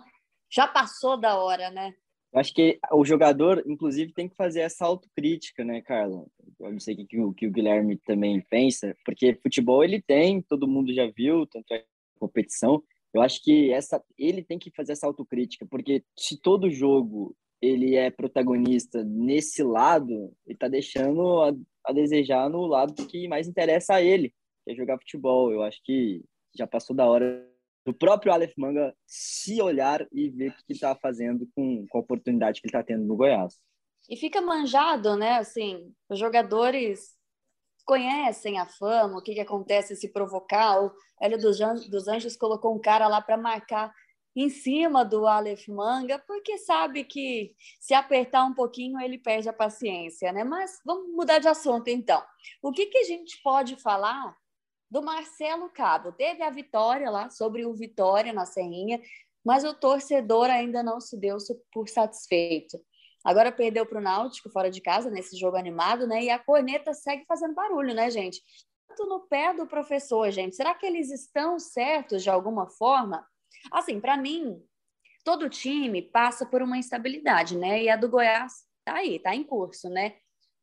já 0.49 0.67
passou 0.67 1.17
da 1.19 1.37
hora, 1.37 1.69
né? 1.69 1.93
Eu 2.35 2.41
acho 2.41 2.53
que 2.53 2.77
o 2.91 3.05
jogador, 3.05 3.63
inclusive, 3.65 4.11
tem 4.11 4.27
que 4.27 4.35
fazer 4.35 4.59
essa 4.59 4.85
autocrítica, 4.85 5.63
né, 5.63 5.81
Carla? 5.81 6.25
Eu 6.59 6.73
não 6.73 6.81
sei 6.81 6.93
o 6.93 7.07
que, 7.07 7.17
o, 7.17 7.33
que 7.33 7.47
o 7.47 7.51
Guilherme 7.51 7.95
também 7.95 8.41
pensa, 8.49 8.93
porque 9.05 9.39
futebol 9.41 9.81
ele 9.81 10.01
tem, 10.01 10.41
todo 10.41 10.67
mundo 10.67 10.93
já 10.93 11.09
viu, 11.15 11.47
tanto 11.47 11.73
é 11.73 11.85
competição. 12.19 12.83
Eu 13.13 13.21
acho 13.21 13.41
que 13.41 13.71
essa, 13.71 14.03
ele 14.17 14.43
tem 14.43 14.59
que 14.59 14.69
fazer 14.75 14.91
essa 14.91 15.07
autocrítica, 15.07 15.65
porque 15.65 16.03
se 16.19 16.37
todo 16.41 16.69
jogo 16.69 17.33
ele 17.61 17.95
é 17.95 18.11
protagonista 18.11 19.01
nesse 19.05 19.63
lado, 19.63 20.33
ele 20.45 20.57
tá 20.57 20.67
deixando 20.67 21.41
a, 21.41 21.53
a 21.85 21.93
desejar 21.93 22.49
no 22.49 22.65
lado 22.65 23.07
que 23.07 23.29
mais 23.29 23.47
interessa 23.47 23.93
a 23.93 24.01
ele, 24.01 24.33
que 24.65 24.73
é 24.73 24.75
jogar 24.75 24.99
futebol. 24.99 25.53
Eu 25.53 25.63
acho 25.63 25.81
que 25.85 26.21
já 26.53 26.67
passou 26.67 26.93
da 26.93 27.05
hora 27.05 27.54
do 27.85 27.93
próprio 27.93 28.33
Aleph 28.33 28.53
Manga 28.57 28.95
se 29.05 29.61
olhar 29.61 30.05
e 30.11 30.29
ver 30.29 30.49
o 30.49 30.65
que 30.65 30.73
está 30.73 30.95
fazendo 30.95 31.47
com, 31.55 31.85
com 31.87 31.97
a 31.99 32.01
oportunidade 32.01 32.59
que 32.59 32.67
ele 32.67 32.75
está 32.75 32.83
tendo 32.83 33.05
no 33.05 33.15
Goiás. 33.15 33.61
E 34.09 34.17
fica 34.17 34.41
manjado, 34.41 35.15
né? 35.15 35.37
Assim, 35.37 35.93
os 36.09 36.17
jogadores 36.17 37.15
conhecem 37.85 38.57
a 38.57 38.65
fama, 38.65 39.19
o 39.19 39.21
que, 39.21 39.35
que 39.35 39.39
acontece 39.39 39.95
se 39.95 40.11
provocar. 40.11 40.83
O 40.83 40.91
Hélio 41.21 41.37
dos 41.37 41.59
dos 41.87 42.07
Anjos 42.07 42.35
colocou 42.35 42.75
um 42.75 42.81
cara 42.81 43.07
lá 43.07 43.21
para 43.21 43.37
marcar 43.37 43.93
em 44.35 44.49
cima 44.49 45.05
do 45.05 45.25
Aleph 45.27 45.67
Manga, 45.69 46.19
porque 46.27 46.57
sabe 46.57 47.05
que 47.05 47.55
se 47.79 47.93
apertar 47.93 48.43
um 48.43 48.53
pouquinho 48.53 48.99
ele 48.99 49.17
perde 49.17 49.47
a 49.47 49.53
paciência, 49.53 50.33
né? 50.33 50.43
Mas 50.43 50.81
vamos 50.85 51.15
mudar 51.15 51.39
de 51.39 51.47
assunto 51.47 51.87
então. 51.87 52.21
O 52.61 52.71
que, 52.71 52.87
que 52.87 52.97
a 52.97 53.03
gente 53.03 53.41
pode 53.41 53.77
falar 53.77 54.35
do 54.95 55.03
Marcelo 55.03 55.69
Cabo. 55.69 56.13
Teve 56.13 56.41
a 56.41 56.49
vitória 56.49 57.09
lá 57.09 57.29
sobre 57.29 57.65
o 57.65 57.73
Vitória 57.73 58.31
na 58.31 58.45
Serrinha, 58.45 59.01
mas 59.43 59.65
o 59.65 59.73
torcedor 59.73 60.49
ainda 60.49 60.81
não 60.81 61.01
se 61.01 61.19
deu 61.19 61.35
por 61.73 61.89
satisfeito. 61.89 62.79
Agora 63.21 63.51
perdeu 63.51 63.85
para 63.85 63.99
o 63.99 64.01
Náutico 64.01 64.49
fora 64.49 64.71
de 64.71 64.79
casa 64.79 65.09
nesse 65.09 65.35
jogo 65.37 65.57
animado, 65.57 66.07
né? 66.07 66.23
E 66.23 66.29
a 66.29 66.39
corneta 66.39 66.93
segue 66.93 67.25
fazendo 67.25 67.53
barulho, 67.53 67.93
né, 67.93 68.09
gente? 68.09 68.41
Tanto 68.87 69.05
no 69.05 69.19
pé 69.27 69.53
do 69.53 69.67
professor, 69.67 70.31
gente. 70.31 70.55
Será 70.55 70.73
que 70.73 70.85
eles 70.85 71.11
estão 71.11 71.59
certos 71.59 72.23
de 72.23 72.29
alguma 72.29 72.69
forma? 72.69 73.27
Assim, 73.73 73.99
para 73.99 74.15
mim, 74.15 74.63
todo 75.25 75.49
time 75.49 76.03
passa 76.03 76.45
por 76.45 76.61
uma 76.61 76.77
instabilidade, 76.77 77.57
né? 77.57 77.83
E 77.83 77.89
a 77.89 77.97
do 77.97 78.07
Goiás 78.07 78.63
tá 78.85 78.93
aí, 78.93 79.19
tá 79.19 79.35
em 79.35 79.43
curso, 79.43 79.89
né? 79.89 80.15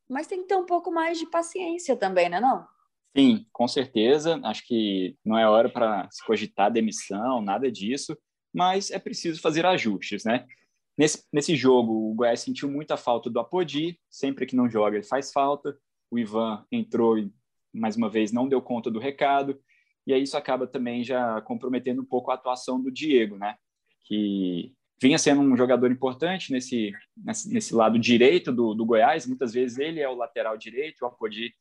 Mas 0.09 0.25
tem 0.25 0.41
que 0.41 0.47
ter 0.47 0.55
um 0.55 0.65
pouco 0.65 0.91
mais 0.91 1.19
de 1.19 1.27
paciência 1.27 1.95
também, 1.95 2.29
né, 2.29 2.39
não? 2.39 2.67
Sim, 3.15 3.45
com 3.51 3.67
certeza. 3.67 4.39
Acho 4.43 4.65
que 4.65 5.15
não 5.23 5.37
é 5.37 5.47
hora 5.47 5.69
para 5.69 6.09
se 6.11 6.25
cogitar 6.25 6.71
demissão, 6.71 7.41
nada 7.41 7.71
disso, 7.71 8.17
mas 8.53 8.89
é 8.89 8.97
preciso 8.97 9.39
fazer 9.41 9.65
ajustes, 9.65 10.23
né? 10.23 10.45
Nesse, 10.97 11.23
nesse 11.31 11.55
jogo, 11.55 12.11
o 12.11 12.13
Goiás 12.13 12.39
sentiu 12.39 12.69
muita 12.69 12.97
falta 12.97 13.29
do 13.29 13.39
Apodi, 13.39 13.99
sempre 14.09 14.45
que 14.45 14.55
não 14.55 14.69
joga 14.69 14.97
ele 14.97 15.05
faz 15.05 15.31
falta. 15.31 15.77
O 16.09 16.19
Ivan 16.19 16.65
entrou 16.71 17.17
e, 17.17 17.31
mais 17.73 17.95
uma 17.95 18.09
vez, 18.09 18.31
não 18.31 18.47
deu 18.47 18.61
conta 18.61 18.91
do 18.91 18.99
recado, 18.99 19.59
e 20.05 20.13
aí 20.13 20.21
isso 20.21 20.37
acaba 20.37 20.67
também 20.67 21.03
já 21.03 21.41
comprometendo 21.41 22.01
um 22.01 22.05
pouco 22.05 22.29
a 22.29 22.35
atuação 22.35 22.81
do 22.81 22.91
Diego, 22.91 23.37
né? 23.37 23.55
Que 24.05 24.73
vinha 25.01 25.17
sendo 25.17 25.41
um 25.41 25.57
jogador 25.57 25.91
importante 25.91 26.51
nesse, 26.51 26.91
nesse, 27.17 27.51
nesse 27.51 27.75
lado 27.75 27.97
direito 27.97 28.51
do, 28.51 28.73
do 28.73 28.85
Goiás, 28.85 29.25
muitas 29.25 29.53
vezes 29.53 29.79
ele 29.79 29.99
é 29.99 30.07
o 30.07 30.15
lateral 30.15 30.57
direito, 30.57 31.01
o 31.01 31.05
Apodi 31.07 31.53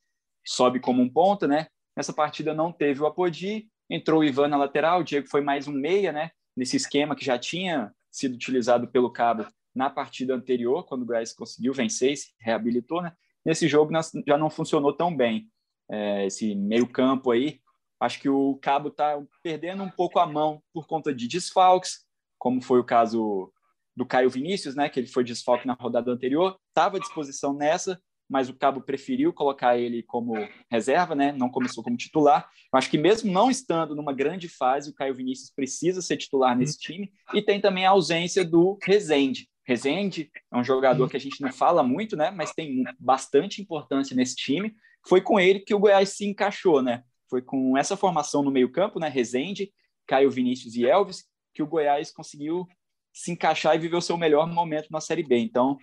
sobe 0.45 0.81
como 0.81 1.03
um 1.03 1.09
ponta, 1.09 1.47
né? 1.47 1.67
Nessa 1.97 2.13
partida 2.13 2.55
não 2.55 2.73
teve 2.73 3.03
o 3.03 3.07
Apodi, 3.07 3.69
entrou 3.89 4.21
o 4.21 4.25
Ivan 4.25 4.49
na 4.49 4.57
lateral, 4.57 5.01
o 5.01 5.05
Diego 5.05 5.29
foi 5.29 5.41
mais 5.41 5.69
um 5.69 5.73
meia, 5.73 6.13
né? 6.13 6.31
Nesse 6.57 6.77
esquema 6.77 7.15
que 7.15 7.25
já 7.25 7.39
tinha 7.39 7.93
sido 8.11 8.35
utilizado 8.35 8.89
pelo 8.89 9.11
Cabo 9.11 9.47
na 9.75 9.89
partida 9.89 10.35
anterior, 10.35 10.85
quando 10.85 11.03
o 11.03 11.07
Goiás 11.07 11.33
conseguiu 11.33 11.73
vencer 11.73 12.17
se 12.17 12.33
reabilitou, 12.39 13.03
né? 13.03 13.13
Nesse 13.45 13.67
jogo 13.67 13.93
já 14.27 14.39
não 14.39 14.51
funcionou 14.51 14.93
tão 14.93 15.15
bem. 15.15 15.49
É, 15.91 16.27
esse 16.27 16.55
meio 16.55 16.87
campo 16.87 17.31
aí, 17.31 17.61
acho 18.01 18.21
que 18.21 18.29
o 18.29 18.57
Cabo 18.63 18.89
está 18.89 19.21
perdendo 19.43 19.83
um 19.83 19.91
pouco 19.91 20.19
a 20.19 20.27
mão 20.27 20.63
por 20.73 20.87
conta 20.87 21.15
de 21.15 21.27
desfalques, 21.27 22.07
como 22.39 22.63
foi 22.63 22.81
o 22.81 22.85
caso 22.85 23.53
do 23.95 24.07
Caio 24.07 24.31
Vinícius, 24.31 24.75
né? 24.75 24.89
Que 24.89 25.01
ele 25.01 25.07
foi 25.07 25.25
desfalque 25.25 25.67
na 25.67 25.75
rodada 25.75 26.11
anterior, 26.11 26.59
estava 26.69 26.97
à 26.97 27.01
disposição 27.01 27.53
nessa, 27.53 28.01
mas 28.29 28.49
o 28.49 28.55
Cabo 28.55 28.81
preferiu 28.81 29.33
colocar 29.33 29.77
ele 29.77 30.03
como 30.03 30.35
reserva, 30.71 31.15
né? 31.15 31.33
Não 31.33 31.51
começou 31.51 31.85
como 31.85 31.97
titular. 31.97 32.49
Eu 32.73 32.79
acho 32.79 32.91
que 32.91 32.99
mesmo 32.99 33.31
não 33.31 33.51
estando 33.51 33.95
numa 33.95 34.13
grande 34.13 34.49
fase, 34.49 34.91
o 34.91 34.95
Caio 34.95 35.15
Vinícius 35.15 35.51
precisa 35.51 36.01
ser 36.01 36.17
titular 36.17 36.57
nesse 36.57 36.79
time. 36.79 37.13
E 37.35 37.43
tem 37.43 37.61
também 37.61 37.85
a 37.85 37.91
ausência 37.91 38.45
do 38.45 38.79
Rezende. 38.83 39.49
Rezende 39.65 40.31
é 40.53 40.57
um 40.57 40.65
jogador 40.65 41.09
que 41.09 41.17
a 41.17 41.21
gente 41.21 41.41
não 41.41 41.53
fala 41.53 41.83
muito, 41.83 42.17
né? 42.17 42.31
Mas 42.31 42.53
tem 42.53 42.85
bastante 42.99 43.61
importância 43.61 44.17
nesse 44.17 44.35
time. 44.35 44.75
Foi 45.07 45.21
com 45.21 45.39
ele 45.39 45.61
que 45.61 45.75
o 45.75 45.79
Goiás 45.79 46.11
se 46.11 46.25
encaixou, 46.25 46.83
né? 46.83 47.03
Foi 47.29 47.43
com 47.43 47.77
essa 47.77 47.97
formação 47.97 48.43
no 48.43 48.51
meio-campo, 48.51 48.99
né? 48.99 49.09
Rezende, 49.09 49.73
Caio 50.07 50.31
Vinícius 50.31 50.75
e 50.75 50.87
Elvis, 50.87 51.25
que 51.55 51.63
o 51.63 51.67
Goiás 51.67 52.11
conseguiu 52.11 52.67
se 53.13 53.31
encaixar 53.31 53.77
e 53.77 53.79
viver 53.79 53.97
o 53.97 54.03
seu 54.03 54.17
melhor 54.17 54.47
momento 54.47 54.89
na 54.91 55.01
Série 55.01 55.23
B. 55.23 55.39
Então, 55.39 55.77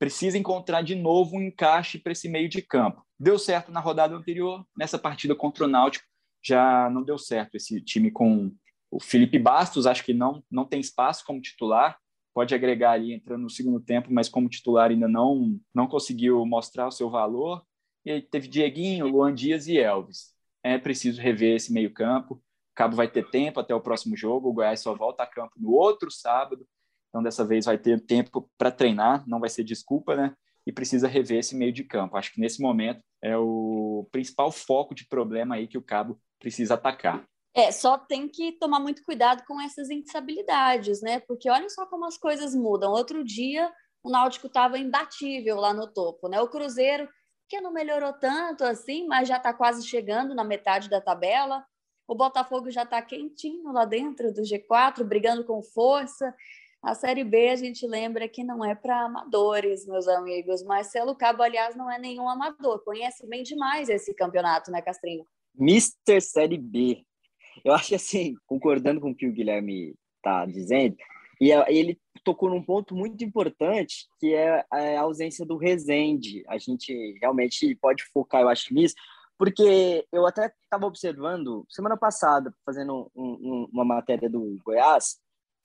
precisa 0.00 0.38
encontrar 0.38 0.80
de 0.80 0.94
novo 0.94 1.36
um 1.36 1.42
encaixe 1.42 1.98
para 1.98 2.12
esse 2.12 2.26
meio 2.26 2.48
de 2.48 2.62
campo. 2.62 3.04
Deu 3.18 3.38
certo 3.38 3.70
na 3.70 3.80
rodada 3.80 4.16
anterior, 4.16 4.66
nessa 4.74 4.98
partida 4.98 5.34
contra 5.34 5.64
o 5.64 5.68
Náutico 5.68 6.06
já 6.42 6.88
não 6.88 7.02
deu 7.02 7.18
certo. 7.18 7.56
Esse 7.56 7.82
time 7.82 8.10
com 8.10 8.50
o 8.90 8.98
Felipe 8.98 9.38
Bastos, 9.38 9.86
acho 9.86 10.02
que 10.02 10.14
não, 10.14 10.42
não 10.50 10.64
tem 10.64 10.80
espaço 10.80 11.22
como 11.26 11.42
titular, 11.42 11.98
pode 12.32 12.54
agregar 12.54 12.92
ali 12.92 13.12
entrando 13.12 13.42
no 13.42 13.50
segundo 13.50 13.78
tempo, 13.78 14.08
mas 14.10 14.26
como 14.26 14.48
titular 14.48 14.90
ainda 14.90 15.06
não, 15.06 15.60
não 15.74 15.86
conseguiu 15.86 16.46
mostrar 16.46 16.88
o 16.88 16.92
seu 16.92 17.10
valor. 17.10 17.62
E 18.02 18.10
aí 18.10 18.22
teve 18.22 18.48
Dieguinho, 18.48 19.06
Luan 19.06 19.34
Dias 19.34 19.66
e 19.66 19.76
Elvis. 19.76 20.32
É 20.62 20.78
preciso 20.78 21.20
rever 21.20 21.56
esse 21.56 21.70
meio-campo. 21.70 22.42
Cabo 22.74 22.96
vai 22.96 23.06
ter 23.06 23.28
tempo 23.28 23.60
até 23.60 23.74
o 23.74 23.82
próximo 23.82 24.16
jogo. 24.16 24.48
O 24.48 24.52
Goiás 24.54 24.80
só 24.80 24.94
volta 24.94 25.24
a 25.24 25.26
campo 25.26 25.52
no 25.58 25.72
outro 25.72 26.10
sábado. 26.10 26.66
Então, 27.10 27.22
dessa 27.22 27.44
vez 27.44 27.66
vai 27.66 27.76
ter 27.76 28.00
tempo 28.00 28.48
para 28.56 28.70
treinar, 28.70 29.24
não 29.26 29.40
vai 29.40 29.50
ser 29.50 29.64
desculpa, 29.64 30.16
né? 30.16 30.34
E 30.66 30.72
precisa 30.72 31.08
rever 31.08 31.38
esse 31.38 31.56
meio 31.56 31.72
de 31.72 31.84
campo. 31.84 32.16
Acho 32.16 32.32
que 32.32 32.40
nesse 32.40 32.62
momento 32.62 33.00
é 33.22 33.36
o 33.36 34.08
principal 34.10 34.50
foco 34.50 34.94
de 34.94 35.06
problema 35.06 35.56
aí 35.56 35.66
que 35.66 35.76
o 35.76 35.82
Cabo 35.82 36.18
precisa 36.38 36.74
atacar. 36.74 37.24
É, 37.52 37.72
só 37.72 37.98
tem 37.98 38.28
que 38.28 38.52
tomar 38.52 38.78
muito 38.78 39.02
cuidado 39.04 39.42
com 39.44 39.60
essas 39.60 39.90
instabilidades, 39.90 41.02
né? 41.02 41.18
Porque 41.20 41.50
olha 41.50 41.68
só 41.68 41.84
como 41.84 42.04
as 42.04 42.16
coisas 42.16 42.54
mudam. 42.54 42.92
Outro 42.92 43.24
dia, 43.24 43.72
o 44.02 44.10
Náutico 44.10 44.46
estava 44.46 44.78
imbatível 44.78 45.56
lá 45.56 45.74
no 45.74 45.92
topo, 45.92 46.28
né? 46.28 46.40
O 46.40 46.48
Cruzeiro, 46.48 47.08
que 47.48 47.60
não 47.60 47.72
melhorou 47.72 48.12
tanto 48.12 48.62
assim, 48.62 49.06
mas 49.08 49.28
já 49.28 49.36
está 49.36 49.52
quase 49.52 49.86
chegando 49.86 50.34
na 50.34 50.44
metade 50.44 50.88
da 50.88 51.00
tabela. 51.00 51.64
O 52.06 52.14
Botafogo 52.14 52.70
já 52.70 52.84
está 52.84 53.02
quentinho 53.02 53.72
lá 53.72 53.84
dentro 53.84 54.32
do 54.32 54.42
G4, 54.42 55.04
brigando 55.04 55.44
com 55.44 55.60
força. 55.62 56.34
A 56.82 56.94
Série 56.94 57.24
B 57.24 57.50
a 57.50 57.56
gente 57.56 57.86
lembra 57.86 58.26
que 58.26 58.42
não 58.42 58.64
é 58.64 58.74
para 58.74 59.04
amadores, 59.04 59.86
meus 59.86 60.08
amigos. 60.08 60.62
Marcelo 60.62 61.14
Cabo, 61.14 61.42
aliás, 61.42 61.76
não 61.76 61.90
é 61.90 61.98
nenhum 61.98 62.28
amador. 62.28 62.82
Conhece 62.82 63.26
bem 63.26 63.42
demais 63.42 63.88
esse 63.88 64.14
campeonato, 64.14 64.70
né, 64.70 64.80
Castrinho? 64.80 65.26
Mister 65.54 66.22
Série 66.22 66.56
B. 66.56 67.04
Eu 67.64 67.74
acho 67.74 67.88
que, 67.88 67.94
assim, 67.94 68.34
concordando 68.46 69.00
com 69.00 69.10
o 69.10 69.14
que 69.14 69.26
o 69.26 69.32
Guilherme 69.32 69.94
está 70.16 70.46
dizendo, 70.46 70.96
e 71.40 71.50
ele 71.50 71.98
tocou 72.22 72.50
num 72.50 72.62
ponto 72.62 72.94
muito 72.94 73.24
importante, 73.24 74.06
que 74.18 74.34
é 74.34 74.64
a 74.70 75.00
ausência 75.00 75.44
do 75.44 75.56
Rezende. 75.56 76.44
A 76.48 76.58
gente 76.58 77.18
realmente 77.20 77.74
pode 77.76 78.04
focar, 78.12 78.42
eu 78.42 78.48
acho, 78.48 78.72
nisso, 78.72 78.94
porque 79.38 80.06
eu 80.12 80.26
até 80.26 80.52
estava 80.62 80.86
observando, 80.86 81.64
semana 81.68 81.96
passada, 81.96 82.54
fazendo 82.64 83.10
um, 83.14 83.24
um, 83.24 83.68
uma 83.72 83.84
matéria 83.84 84.28
do 84.28 84.58
Goiás, 84.64 85.18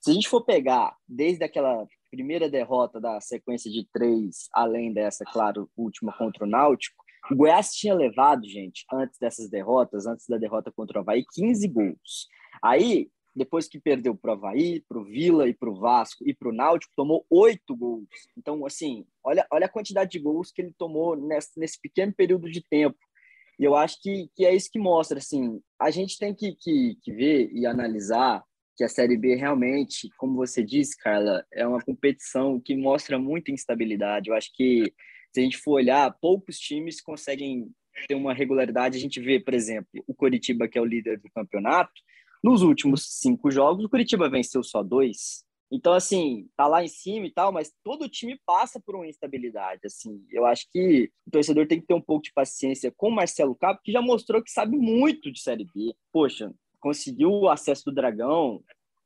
se 0.06 0.12
a 0.12 0.14
gente 0.14 0.28
for 0.28 0.44
pegar 0.44 0.96
desde 1.08 1.42
aquela 1.42 1.84
primeira 2.12 2.48
derrota 2.48 3.00
da 3.00 3.20
sequência 3.20 3.68
de 3.68 3.84
três, 3.92 4.48
além 4.52 4.92
dessa, 4.92 5.24
claro, 5.24 5.68
última 5.76 6.16
contra 6.16 6.44
o 6.44 6.46
Náutico, 6.46 7.04
o 7.28 7.34
Goiás 7.34 7.72
tinha 7.72 7.92
levado, 7.92 8.48
gente, 8.48 8.84
antes 8.92 9.18
dessas 9.18 9.50
derrotas, 9.50 10.06
antes 10.06 10.28
da 10.28 10.38
derrota 10.38 10.70
contra 10.70 10.98
o 10.98 11.00
Havaí, 11.00 11.24
15 11.34 11.66
gols. 11.66 12.28
Aí, 12.62 13.10
depois 13.34 13.66
que 13.66 13.80
perdeu 13.80 14.14
para 14.14 14.30
o 14.30 14.34
Havaí, 14.34 14.80
para 14.88 14.96
o 14.96 15.04
Vila 15.04 15.48
e 15.48 15.52
para 15.52 15.70
o 15.70 15.74
Vasco 15.74 16.22
e 16.24 16.32
para 16.32 16.50
o 16.50 16.54
Náutico, 16.54 16.92
tomou 16.94 17.26
oito 17.28 17.74
gols. 17.74 18.06
Então, 18.38 18.64
assim, 18.64 19.04
olha, 19.24 19.44
olha 19.50 19.66
a 19.66 19.68
quantidade 19.68 20.12
de 20.12 20.20
gols 20.20 20.52
que 20.52 20.62
ele 20.62 20.72
tomou 20.78 21.16
nesse, 21.16 21.58
nesse 21.58 21.80
pequeno 21.80 22.14
período 22.14 22.48
de 22.48 22.62
tempo. 22.62 22.96
E 23.58 23.64
eu 23.64 23.74
acho 23.74 24.00
que, 24.00 24.30
que 24.36 24.46
é 24.46 24.54
isso 24.54 24.70
que 24.70 24.78
mostra, 24.78 25.18
assim, 25.18 25.60
a 25.80 25.90
gente 25.90 26.16
tem 26.16 26.32
que, 26.32 26.54
que, 26.54 26.96
que 27.02 27.12
ver 27.12 27.50
e 27.52 27.66
analisar 27.66 28.44
que 28.76 28.84
a 28.84 28.88
Série 28.88 29.16
B 29.16 29.34
realmente, 29.34 30.08
como 30.18 30.36
você 30.36 30.62
disse, 30.62 30.96
Carla, 30.98 31.44
é 31.52 31.66
uma 31.66 31.80
competição 31.80 32.60
que 32.60 32.76
mostra 32.76 33.18
muita 33.18 33.50
instabilidade. 33.50 34.28
Eu 34.28 34.36
acho 34.36 34.52
que 34.54 34.92
se 35.32 35.40
a 35.40 35.42
gente 35.42 35.56
for 35.58 35.72
olhar, 35.72 36.14
poucos 36.20 36.58
times 36.58 37.00
conseguem 37.00 37.70
ter 38.06 38.14
uma 38.14 38.34
regularidade. 38.34 38.96
A 38.96 39.00
gente 39.00 39.20
vê, 39.20 39.40
por 39.40 39.54
exemplo, 39.54 39.88
o 40.06 40.14
Coritiba, 40.14 40.68
que 40.68 40.78
é 40.78 40.80
o 40.80 40.84
líder 40.84 41.18
do 41.18 41.30
campeonato, 41.30 41.92
Nos 42.42 42.62
últimos 42.62 43.06
cinco 43.20 43.50
jogos, 43.50 43.84
o 43.84 43.88
Curitiba 43.88 44.28
venceu 44.28 44.62
só 44.62 44.82
dois. 44.82 45.44
Então, 45.70 45.92
assim, 45.92 46.48
tá 46.56 46.66
lá 46.66 46.84
em 46.84 46.88
cima 46.88 47.26
e 47.26 47.30
tal, 47.32 47.50
mas 47.50 47.72
todo 47.82 48.08
time 48.08 48.40
passa 48.46 48.78
por 48.78 48.94
uma 48.94 49.06
instabilidade, 49.06 49.80
assim. 49.84 50.24
Eu 50.30 50.46
acho 50.46 50.66
que 50.70 51.10
o 51.26 51.30
torcedor 51.30 51.66
tem 51.66 51.80
que 51.80 51.86
ter 51.86 51.94
um 51.94 52.00
pouco 52.00 52.22
de 52.22 52.32
paciência 52.32 52.92
com 52.96 53.08
o 53.08 53.14
Marcelo 53.14 53.56
Cabo, 53.56 53.80
que 53.82 53.90
já 53.90 54.00
mostrou 54.00 54.42
que 54.42 54.50
sabe 54.50 54.76
muito 54.76 55.32
de 55.32 55.40
Série 55.40 55.64
B. 55.64 55.92
Poxa, 56.12 56.52
conseguiu 56.80 57.30
o 57.30 57.48
acesso 57.48 57.86
do 57.86 57.94
Dragão 57.94 58.62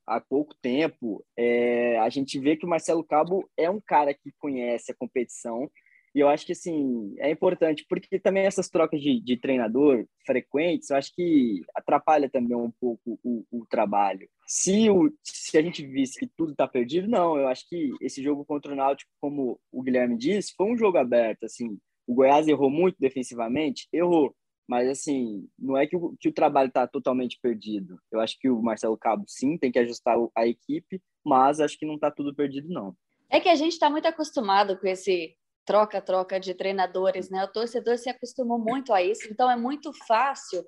há 0.07 0.21
pouco 0.21 0.55
tempo. 0.61 1.25
É, 1.37 1.99
a 1.99 2.09
gente 2.09 2.39
vê 2.39 2.57
que 2.57 2.67
o 2.67 2.69
Marcelo 2.69 3.05
Cabo 3.05 3.49
é 3.57 3.71
um 3.71 3.81
cara 3.81 4.13
que 4.15 4.33
conhece 4.39 4.93
a 4.93 4.95
competição 4.95 5.71
e 6.15 6.19
eu 6.19 6.29
acho 6.29 6.45
que, 6.45 6.53
assim, 6.53 7.15
é 7.19 7.31
importante, 7.31 7.87
porque 7.89 8.19
também 8.19 8.45
essas 8.45 8.69
trocas 8.69 9.01
de, 9.01 9.21
de 9.21 9.37
treinador 9.37 10.05
frequentes, 10.27 10.91
eu 10.91 10.97
acho 10.97 11.15
que 11.15 11.63
atrapalha 11.75 12.29
também 12.29 12.57
um 12.57 12.71
pouco 12.81 13.19
o, 13.23 13.45
o 13.51 13.65
trabalho. 13.67 14.29
Se, 14.45 14.91
o, 14.91 15.13
se 15.23 15.57
a 15.57 15.63
gente 15.63 15.87
visse 15.87 16.19
que 16.19 16.27
tudo 16.27 16.51
está 16.51 16.67
perdido, 16.67 17.09
não. 17.09 17.39
Eu 17.39 17.47
acho 17.47 17.69
que 17.69 17.93
esse 18.01 18.23
jogo 18.23 18.45
contra 18.45 18.73
o 18.73 18.77
Náutico, 18.77 19.11
como 19.21 19.61
o 19.71 19.83
Guilherme 19.83 20.17
disse, 20.17 20.53
foi 20.57 20.67
um 20.67 20.77
jogo 20.77 20.99
aberto, 20.99 21.45
assim. 21.45 21.79
O 22.07 22.15
Goiás 22.15 22.49
errou 22.49 22.71
muito 22.71 22.97
defensivamente, 22.99 23.87
errou. 23.93 24.35
Mas, 24.71 24.89
assim, 24.89 25.49
não 25.59 25.77
é 25.77 25.85
que 25.85 25.97
o, 25.97 26.15
que 26.21 26.29
o 26.29 26.33
trabalho 26.33 26.69
está 26.69 26.87
totalmente 26.87 27.41
perdido. 27.43 27.99
Eu 28.09 28.21
acho 28.21 28.39
que 28.39 28.49
o 28.49 28.63
Marcelo 28.63 28.97
Cabo, 28.97 29.25
sim, 29.27 29.59
tem 29.59 29.73
que 29.73 29.81
ajustar 29.81 30.17
a 30.33 30.47
equipe, 30.47 31.03
mas 31.27 31.59
acho 31.59 31.77
que 31.77 31.85
não 31.85 31.97
está 31.97 32.09
tudo 32.09 32.33
perdido, 32.33 32.69
não. 32.69 32.95
É 33.29 33.41
que 33.41 33.49
a 33.49 33.57
gente 33.57 33.73
está 33.73 33.91
muito 33.91 34.07
acostumado 34.07 34.79
com 34.79 34.87
esse 34.87 35.37
troca-troca 35.67 36.39
de 36.39 36.55
treinadores, 36.55 37.29
né? 37.31 37.43
O 37.43 37.49
torcedor 37.49 37.99
se 37.99 38.09
acostumou 38.09 38.61
muito 38.61 38.93
a 38.93 39.03
isso, 39.03 39.27
então 39.29 39.51
é 39.51 39.57
muito 39.57 39.93
fácil 40.07 40.65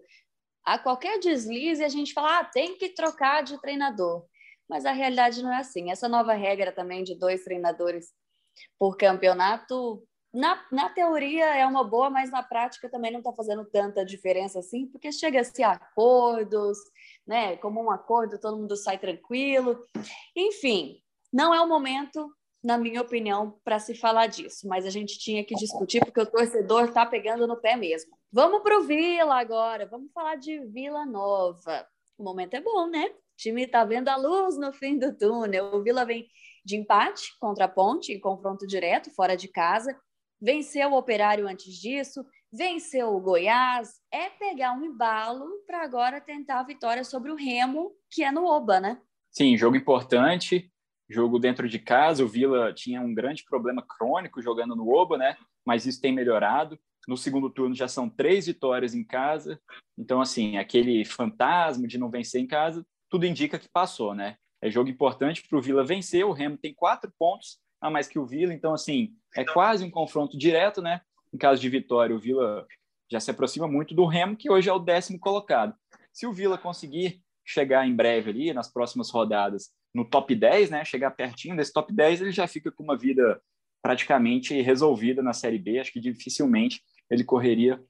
a 0.64 0.80
qualquer 0.80 1.20
deslize 1.20 1.84
a 1.84 1.88
gente 1.88 2.12
falar, 2.12 2.40
ah, 2.40 2.44
tem 2.44 2.76
que 2.76 2.88
trocar 2.88 3.44
de 3.44 3.60
treinador. 3.60 4.26
Mas 4.68 4.84
a 4.84 4.90
realidade 4.90 5.44
não 5.44 5.52
é 5.52 5.58
assim. 5.58 5.92
Essa 5.92 6.08
nova 6.08 6.32
regra 6.32 6.72
também 6.72 7.04
de 7.04 7.16
dois 7.16 7.44
treinadores 7.44 8.06
por 8.80 8.96
campeonato, 8.96 10.02
na, 10.32 10.64
na 10.70 10.88
teoria 10.88 11.56
é 11.56 11.66
uma 11.66 11.84
boa, 11.84 12.08
mas 12.08 12.30
na 12.30 12.42
prática 12.42 12.88
também 12.88 13.10
não 13.12 13.20
está 13.20 13.32
fazendo 13.32 13.64
tanta 13.64 14.04
diferença 14.04 14.58
assim, 14.58 14.86
porque 14.86 15.12
chega-se 15.12 15.62
a 15.62 15.72
acordos, 15.72 16.78
né? 17.26 17.56
Como 17.58 17.82
um 17.82 17.90
acordo, 17.90 18.40
todo 18.40 18.56
mundo 18.56 18.76
sai 18.76 18.98
tranquilo. 18.98 19.84
Enfim, 20.34 21.02
não 21.32 21.54
é 21.54 21.60
o 21.60 21.68
momento 21.68 22.30
na 22.62 22.78
minha 22.78 23.02
opinião, 23.02 23.58
para 23.64 23.80
se 23.80 23.94
falar 23.94 24.28
disso, 24.28 24.68
mas 24.68 24.86
a 24.86 24.90
gente 24.90 25.18
tinha 25.18 25.44
que 25.44 25.54
discutir 25.54 26.00
porque 26.00 26.20
o 26.20 26.30
torcedor 26.30 26.84
está 26.84 27.04
pegando 27.04 27.46
no 27.46 27.60
pé 27.60 27.74
mesmo. 27.74 28.16
Vamos 28.30 28.62
para 28.62 28.78
o 28.78 28.84
Vila 28.84 29.40
agora, 29.40 29.84
vamos 29.86 30.12
falar 30.12 30.36
de 30.36 30.60
Vila 30.66 31.04
Nova. 31.04 31.84
O 32.16 32.22
momento 32.22 32.54
é 32.54 32.60
bom, 32.60 32.86
né? 32.86 33.06
O 33.06 33.36
time 33.36 33.64
está 33.64 33.84
vendo 33.84 34.08
a 34.08 34.16
luz 34.16 34.56
no 34.56 34.72
fim 34.72 34.96
do 34.96 35.12
túnel. 35.16 35.74
O 35.74 35.82
Vila 35.82 36.04
vem 36.04 36.28
de 36.64 36.76
empate 36.76 37.36
contra 37.40 37.64
a 37.64 37.68
Ponte, 37.68 38.12
em 38.12 38.20
confronto 38.20 38.64
direto, 38.64 39.10
fora 39.10 39.36
de 39.36 39.48
casa. 39.48 39.98
Venceu 40.42 40.90
o 40.90 40.98
Operário 40.98 41.46
antes 41.46 41.74
disso, 41.74 42.26
venceu 42.52 43.14
o 43.14 43.20
Goiás. 43.20 44.00
É 44.12 44.28
pegar 44.28 44.72
um 44.72 44.84
embalo 44.84 45.46
para 45.66 45.84
agora 45.84 46.20
tentar 46.20 46.60
a 46.60 46.64
vitória 46.64 47.04
sobre 47.04 47.30
o 47.30 47.36
Remo, 47.36 47.92
que 48.10 48.24
é 48.24 48.32
no 48.32 48.44
Oba, 48.44 48.80
né? 48.80 49.00
Sim, 49.30 49.56
jogo 49.56 49.76
importante 49.76 50.72
jogo 51.12 51.38
dentro 51.38 51.68
de 51.68 51.78
casa. 51.78 52.24
O 52.24 52.28
Vila 52.28 52.72
tinha 52.72 53.00
um 53.00 53.14
grande 53.14 53.44
problema 53.44 53.84
crônico 53.86 54.42
jogando 54.42 54.74
no 54.74 54.88
Oba, 54.88 55.18
né? 55.18 55.36
Mas 55.64 55.86
isso 55.86 56.00
tem 56.00 56.12
melhorado. 56.12 56.78
No 57.06 57.16
segundo 57.16 57.50
turno 57.50 57.74
já 57.74 57.86
são 57.86 58.08
três 58.08 58.46
vitórias 58.46 58.94
em 58.94 59.04
casa. 59.04 59.60
Então, 59.98 60.20
assim, 60.20 60.56
aquele 60.56 61.04
fantasma 61.04 61.86
de 61.86 61.98
não 61.98 62.10
vencer 62.10 62.40
em 62.40 62.46
casa, 62.46 62.84
tudo 63.08 63.26
indica 63.26 63.58
que 63.58 63.68
passou, 63.68 64.14
né? 64.14 64.36
É 64.60 64.70
jogo 64.70 64.88
importante 64.88 65.46
para 65.46 65.58
o 65.58 65.62
Vila 65.62 65.84
vencer. 65.84 66.24
O 66.24 66.32
Remo 66.32 66.56
tem 66.56 66.72
quatro 66.72 67.12
pontos 67.18 67.58
a 67.82 67.90
mais 67.90 68.06
que 68.06 68.18
o 68.18 68.24
Vila. 68.24 68.54
Então, 68.54 68.72
assim, 68.72 69.12
é 69.36 69.44
quase 69.44 69.84
um 69.84 69.90
confronto 69.90 70.38
direto, 70.38 70.80
né? 70.80 71.00
Em 71.34 71.36
caso 71.36 71.60
de 71.60 71.68
vitória, 71.68 72.14
o 72.14 72.18
Vila 72.18 72.66
já 73.10 73.18
se 73.18 73.30
aproxima 73.30 73.66
muito 73.66 73.94
do 73.94 74.06
Remo, 74.06 74.36
que 74.36 74.50
hoje 74.50 74.70
é 74.70 74.72
o 74.72 74.78
décimo 74.78 75.18
colocado. 75.18 75.74
Se 76.12 76.26
o 76.26 76.32
Vila 76.32 76.56
conseguir 76.56 77.20
chegar 77.44 77.86
em 77.86 77.94
breve 77.94 78.30
ali, 78.30 78.52
nas 78.52 78.72
próximas 78.72 79.10
rodadas, 79.10 79.70
no 79.92 80.04
top 80.04 80.34
10, 80.34 80.70
né? 80.70 80.84
Chegar 80.84 81.10
pertinho 81.10 81.56
desse 81.56 81.72
top 81.72 81.92
10, 81.92 82.22
ele 82.22 82.32
já 82.32 82.46
fica 82.46 82.70
com 82.70 82.84
uma 82.84 82.96
vida 82.96 83.42
praticamente 83.82 84.58
resolvida 84.62 85.20
na 85.22 85.32
Série 85.32 85.58
B. 85.58 85.80
Acho 85.80 85.92
que 85.92 86.00
dificilmente 86.00 86.82
ele 87.10 87.24
correria 87.24 87.82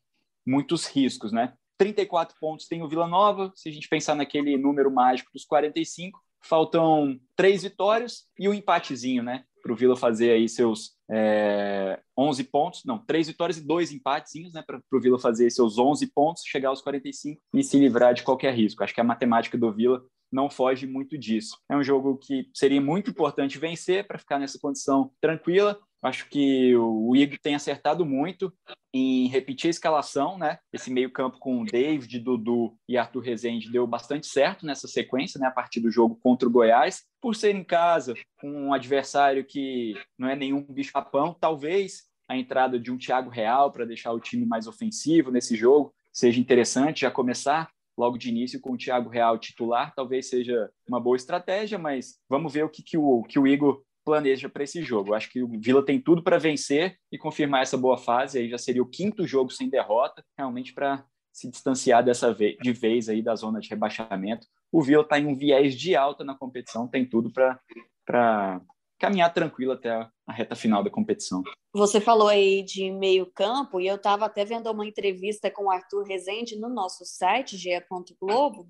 muitos 0.44 0.86
riscos, 0.86 1.30
né? 1.32 1.52
34 1.76 2.36
pontos 2.40 2.66
tem 2.66 2.82
o 2.82 2.88
Vila 2.88 3.06
Nova. 3.06 3.52
Se 3.54 3.68
a 3.68 3.72
gente 3.72 3.88
pensar 3.88 4.14
naquele 4.14 4.56
número 4.56 4.90
mágico 4.90 5.30
dos 5.32 5.44
45, 5.44 6.18
faltam 6.40 7.20
três 7.36 7.62
vitórias 7.62 8.28
e 8.38 8.48
um 8.48 8.54
empatezinho, 8.54 9.22
né? 9.22 9.44
Para 9.62 9.72
o 9.72 9.76
Vila 9.76 9.96
fazer 9.96 10.30
aí 10.32 10.48
seus 10.48 10.96
é, 11.10 12.00
11 12.18 12.44
pontos, 12.44 12.82
não, 12.84 12.98
três 12.98 13.28
vitórias 13.28 13.58
e 13.58 13.66
dois 13.66 13.92
empatezinhos, 13.92 14.54
né? 14.54 14.62
Para 14.66 14.80
o 14.92 15.00
Vila 15.00 15.18
fazer 15.18 15.50
seus 15.50 15.78
11 15.78 16.06
pontos, 16.08 16.42
chegar 16.46 16.70
aos 16.70 16.82
45 16.82 17.40
e 17.54 17.62
se 17.62 17.78
livrar 17.78 18.14
de 18.14 18.22
qualquer 18.22 18.54
risco. 18.54 18.82
Acho 18.82 18.94
que 18.94 19.00
a 19.00 19.04
matemática 19.04 19.56
do 19.56 19.72
Vila 19.72 20.02
não 20.32 20.48
foge 20.48 20.86
muito 20.86 21.18
disso. 21.18 21.58
É 21.70 21.76
um 21.76 21.82
jogo 21.82 22.16
que 22.16 22.48
seria 22.54 22.80
muito 22.80 23.10
importante 23.10 23.58
vencer 23.58 24.06
para 24.06 24.18
ficar 24.18 24.38
nessa 24.38 24.58
condição 24.58 25.12
tranquila. 25.20 25.78
Acho 26.02 26.28
que 26.28 26.74
o 26.76 27.14
Igor 27.14 27.38
tem 27.40 27.54
acertado 27.54 28.04
muito 28.04 28.52
em 28.92 29.28
repetir 29.28 29.68
a 29.68 29.70
escalação, 29.70 30.36
né? 30.36 30.58
Esse 30.72 30.90
meio-campo 30.90 31.38
com 31.38 31.62
o 31.62 31.64
David, 31.64 32.18
Dudu 32.18 32.76
e 32.88 32.98
Arthur 32.98 33.20
Rezende 33.20 33.70
deu 33.70 33.86
bastante 33.86 34.26
certo 34.26 34.66
nessa 34.66 34.88
sequência, 34.88 35.38
né? 35.38 35.46
A 35.46 35.52
partir 35.52 35.80
do 35.80 35.90
jogo 35.90 36.16
contra 36.16 36.48
o 36.48 36.50
Goiás. 36.50 37.04
Por 37.20 37.36
ser 37.36 37.54
em 37.54 37.62
casa, 37.62 38.14
um 38.42 38.74
adversário 38.74 39.44
que 39.44 39.94
não 40.18 40.28
é 40.28 40.34
nenhum 40.34 40.62
bicho-papão, 40.62 41.36
talvez 41.38 42.02
a 42.28 42.36
entrada 42.36 42.78
de 42.78 42.90
um 42.90 42.98
Thiago 42.98 43.30
Real 43.30 43.70
para 43.70 43.84
deixar 43.84 44.12
o 44.12 44.20
time 44.20 44.44
mais 44.44 44.66
ofensivo 44.66 45.30
nesse 45.30 45.54
jogo 45.54 45.94
seja 46.12 46.40
interessante 46.40 47.02
já 47.02 47.10
começar 47.10 47.70
logo 47.96 48.18
de 48.18 48.28
início 48.28 48.60
com 48.60 48.72
o 48.72 48.76
Thiago 48.76 49.08
Real 49.08 49.38
titular, 49.38 49.94
talvez 49.94 50.28
seja 50.28 50.70
uma 50.88 51.00
boa 51.00 51.16
estratégia, 51.16 51.78
mas 51.78 52.18
vamos 52.28 52.52
ver 52.52 52.64
o 52.64 52.68
que, 52.68 52.82
que, 52.82 52.96
o, 52.96 53.22
que 53.22 53.38
o 53.38 53.46
Igor 53.46 53.82
planeja 54.04 54.48
para 54.48 54.64
esse 54.64 54.82
jogo. 54.82 55.14
Acho 55.14 55.30
que 55.30 55.42
o 55.42 55.48
Vila 55.60 55.84
tem 55.84 56.00
tudo 56.00 56.22
para 56.22 56.38
vencer 56.38 56.96
e 57.10 57.18
confirmar 57.18 57.62
essa 57.62 57.76
boa 57.76 57.96
fase, 57.96 58.38
aí 58.38 58.48
já 58.48 58.58
seria 58.58 58.82
o 58.82 58.88
quinto 58.88 59.26
jogo 59.26 59.50
sem 59.50 59.68
derrota, 59.68 60.24
realmente 60.36 60.72
para 60.72 61.04
se 61.32 61.48
distanciar 61.50 62.04
dessa 62.04 62.32
vez, 62.32 62.56
de 62.58 62.72
vez 62.72 63.08
aí 63.08 63.22
da 63.22 63.34
zona 63.34 63.60
de 63.60 63.68
rebaixamento. 63.68 64.46
O 64.70 64.82
Vila 64.82 65.02
está 65.02 65.18
em 65.18 65.26
um 65.26 65.34
viés 65.34 65.74
de 65.74 65.96
alta 65.96 66.24
na 66.24 66.34
competição, 66.34 66.88
tem 66.88 67.06
tudo 67.06 67.32
para 67.32 68.60
caminhar 68.98 69.32
tranquilo 69.32 69.72
até 69.72 70.08
a, 70.26 70.32
reta 70.32 70.54
final 70.54 70.82
da 70.82 70.90
competição. 70.90 71.42
Você 71.74 72.00
falou 72.00 72.28
aí 72.28 72.62
de 72.62 72.90
meio 72.90 73.26
campo, 73.26 73.80
e 73.80 73.86
eu 73.86 73.96
estava 73.96 74.26
até 74.26 74.44
vendo 74.44 74.70
uma 74.70 74.86
entrevista 74.86 75.50
com 75.50 75.64
o 75.64 75.70
Arthur 75.70 76.04
Rezende 76.04 76.56
no 76.56 76.68
nosso 76.68 77.04
site, 77.04 77.56
ge.globo, 77.56 78.66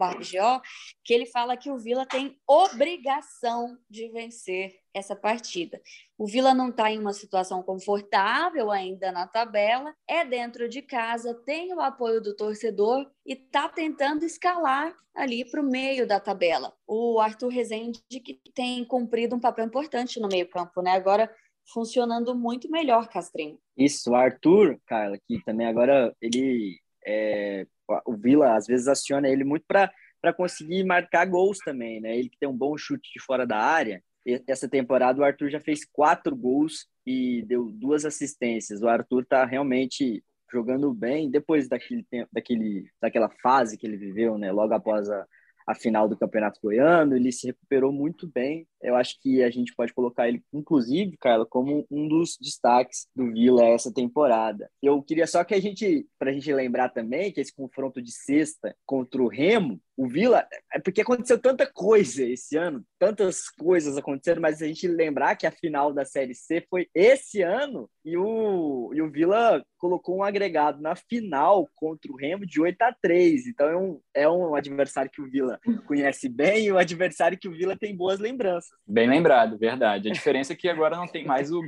que 1.04 1.12
ele 1.12 1.26
fala 1.26 1.56
que 1.56 1.70
o 1.70 1.78
Vila 1.78 2.06
tem 2.06 2.38
obrigação 2.46 3.76
de 3.90 4.08
vencer 4.08 4.82
essa 4.94 5.16
partida. 5.16 5.80
O 6.18 6.26
Vila 6.26 6.54
não 6.54 6.68
está 6.68 6.90
em 6.90 6.98
uma 6.98 7.12
situação 7.12 7.62
confortável 7.62 8.70
ainda 8.70 9.10
na 9.10 9.26
tabela, 9.26 9.94
é 10.06 10.24
dentro 10.24 10.68
de 10.68 10.82
casa, 10.82 11.34
tem 11.34 11.74
o 11.74 11.80
apoio 11.80 12.20
do 12.20 12.36
torcedor 12.36 13.10
e 13.26 13.32
está 13.32 13.68
tentando 13.68 14.24
escalar 14.24 14.94
ali 15.14 15.44
para 15.44 15.60
o 15.60 15.64
meio 15.64 16.06
da 16.06 16.20
tabela. 16.20 16.72
O 16.86 17.20
Arthur 17.20 17.48
Rezende 17.48 18.00
que 18.08 18.40
tem 18.54 18.84
cumprido 18.84 19.34
um 19.34 19.40
papel 19.40 19.66
importante 19.66 20.20
no 20.20 20.28
meio 20.28 20.48
campo, 20.48 20.82
né? 20.82 20.92
Agora 20.92 21.30
funcionando 21.72 22.34
muito 22.34 22.70
melhor, 22.70 23.08
Castrinho. 23.08 23.58
Isso, 23.76 24.10
o 24.10 24.14
Arthur, 24.14 24.78
cara, 24.86 25.18
que 25.26 25.42
também 25.44 25.66
agora 25.66 26.14
ele 26.20 26.78
é, 27.06 27.66
o 28.06 28.16
Vila 28.16 28.56
às 28.56 28.66
vezes 28.66 28.88
aciona 28.88 29.28
ele 29.28 29.44
muito 29.44 29.64
para 29.66 30.32
conseguir 30.36 30.84
marcar 30.84 31.26
gols 31.26 31.58
também, 31.58 32.00
né? 32.00 32.16
Ele 32.16 32.28
que 32.28 32.38
tem 32.38 32.48
um 32.48 32.56
bom 32.56 32.76
chute 32.76 33.10
de 33.12 33.22
fora 33.24 33.46
da 33.46 33.58
área. 33.58 34.02
Essa 34.46 34.68
temporada 34.68 35.20
o 35.20 35.24
Arthur 35.24 35.50
já 35.50 35.60
fez 35.60 35.84
quatro 35.84 36.36
gols 36.36 36.86
e 37.04 37.42
deu 37.42 37.70
duas 37.72 38.04
assistências. 38.04 38.80
O 38.80 38.88
Arthur 38.88 39.26
tá 39.26 39.44
realmente 39.44 40.22
jogando 40.50 40.92
bem 40.92 41.30
depois 41.30 41.68
daquele 41.68 42.06
daquele, 42.30 42.86
daquela 43.00 43.28
fase 43.42 43.76
que 43.76 43.86
ele 43.86 43.96
viveu, 43.96 44.38
né? 44.38 44.52
Logo 44.52 44.74
após 44.74 45.08
a, 45.10 45.26
a 45.66 45.74
final 45.74 46.08
do 46.08 46.16
Campeonato 46.16 46.60
Goiano, 46.62 47.16
ele 47.16 47.32
se 47.32 47.46
recuperou 47.46 47.92
muito 47.92 48.26
bem. 48.26 48.66
Eu 48.80 48.96
acho 48.96 49.20
que 49.20 49.42
a 49.42 49.50
gente 49.50 49.74
pode 49.74 49.92
colocar 49.92 50.28
ele, 50.28 50.42
inclusive, 50.52 51.16
Carla, 51.18 51.46
como 51.46 51.86
um 51.90 52.08
dos 52.08 52.36
destaques 52.40 53.06
do 53.14 53.32
Vila 53.32 53.64
essa 53.64 53.92
temporada. 53.92 54.70
Eu 54.82 55.02
queria 55.02 55.26
só 55.26 55.44
que 55.44 55.54
a 55.54 55.60
gente, 55.60 56.06
para 56.18 56.30
a 56.30 56.34
gente 56.34 56.52
lembrar 56.52 56.88
também 56.88 57.32
que 57.32 57.40
esse 57.40 57.54
confronto 57.54 58.02
de 58.02 58.12
sexta 58.12 58.74
contra 58.84 59.22
o 59.22 59.28
Remo 59.28 59.80
o 59.96 60.08
Vila, 60.08 60.46
é 60.72 60.78
porque 60.78 61.02
aconteceu 61.02 61.38
tanta 61.38 61.66
coisa 61.66 62.24
esse 62.24 62.56
ano, 62.56 62.84
tantas 62.98 63.48
coisas 63.48 63.96
aconteceram, 63.96 64.40
mas 64.40 64.62
a 64.62 64.66
gente 64.66 64.88
lembrar 64.88 65.36
que 65.36 65.46
a 65.46 65.50
final 65.50 65.92
da 65.92 66.04
Série 66.04 66.34
C 66.34 66.64
foi 66.68 66.88
esse 66.94 67.42
ano 67.42 67.88
e 68.04 68.16
o, 68.16 68.90
e 68.94 69.02
o 69.02 69.10
Vila 69.10 69.62
colocou 69.78 70.16
um 70.16 70.22
agregado 70.22 70.80
na 70.80 70.94
final 70.94 71.68
contra 71.74 72.10
o 72.10 72.16
Remo 72.16 72.46
de 72.46 72.60
8 72.60 72.80
a 72.82 72.92
3 73.02 73.48
Então 73.48 73.68
é 73.68 73.76
um, 73.76 74.00
é 74.14 74.28
um 74.28 74.54
adversário 74.54 75.10
que 75.10 75.20
o 75.20 75.30
Vila 75.30 75.60
conhece 75.86 76.28
bem 76.28 76.66
e 76.66 76.72
um 76.72 76.78
adversário 76.78 77.38
que 77.38 77.48
o 77.48 77.52
Vila 77.52 77.76
tem 77.76 77.94
boas 77.94 78.18
lembranças. 78.18 78.70
Bem 78.86 79.08
lembrado, 79.08 79.58
verdade. 79.58 80.08
A 80.08 80.12
diferença 80.12 80.52
é 80.52 80.56
que 80.56 80.68
agora 80.68 80.96
não 80.96 81.06
tem 81.06 81.26
mais 81.26 81.52
o 81.52 81.60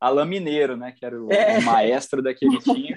Alain 0.00 0.28
Mineiro, 0.28 0.76
né? 0.76 0.92
Que 0.92 1.04
era 1.04 1.20
o, 1.20 1.30
é. 1.30 1.58
o 1.58 1.62
maestro 1.62 2.22
daquele 2.22 2.58
time. 2.58 2.96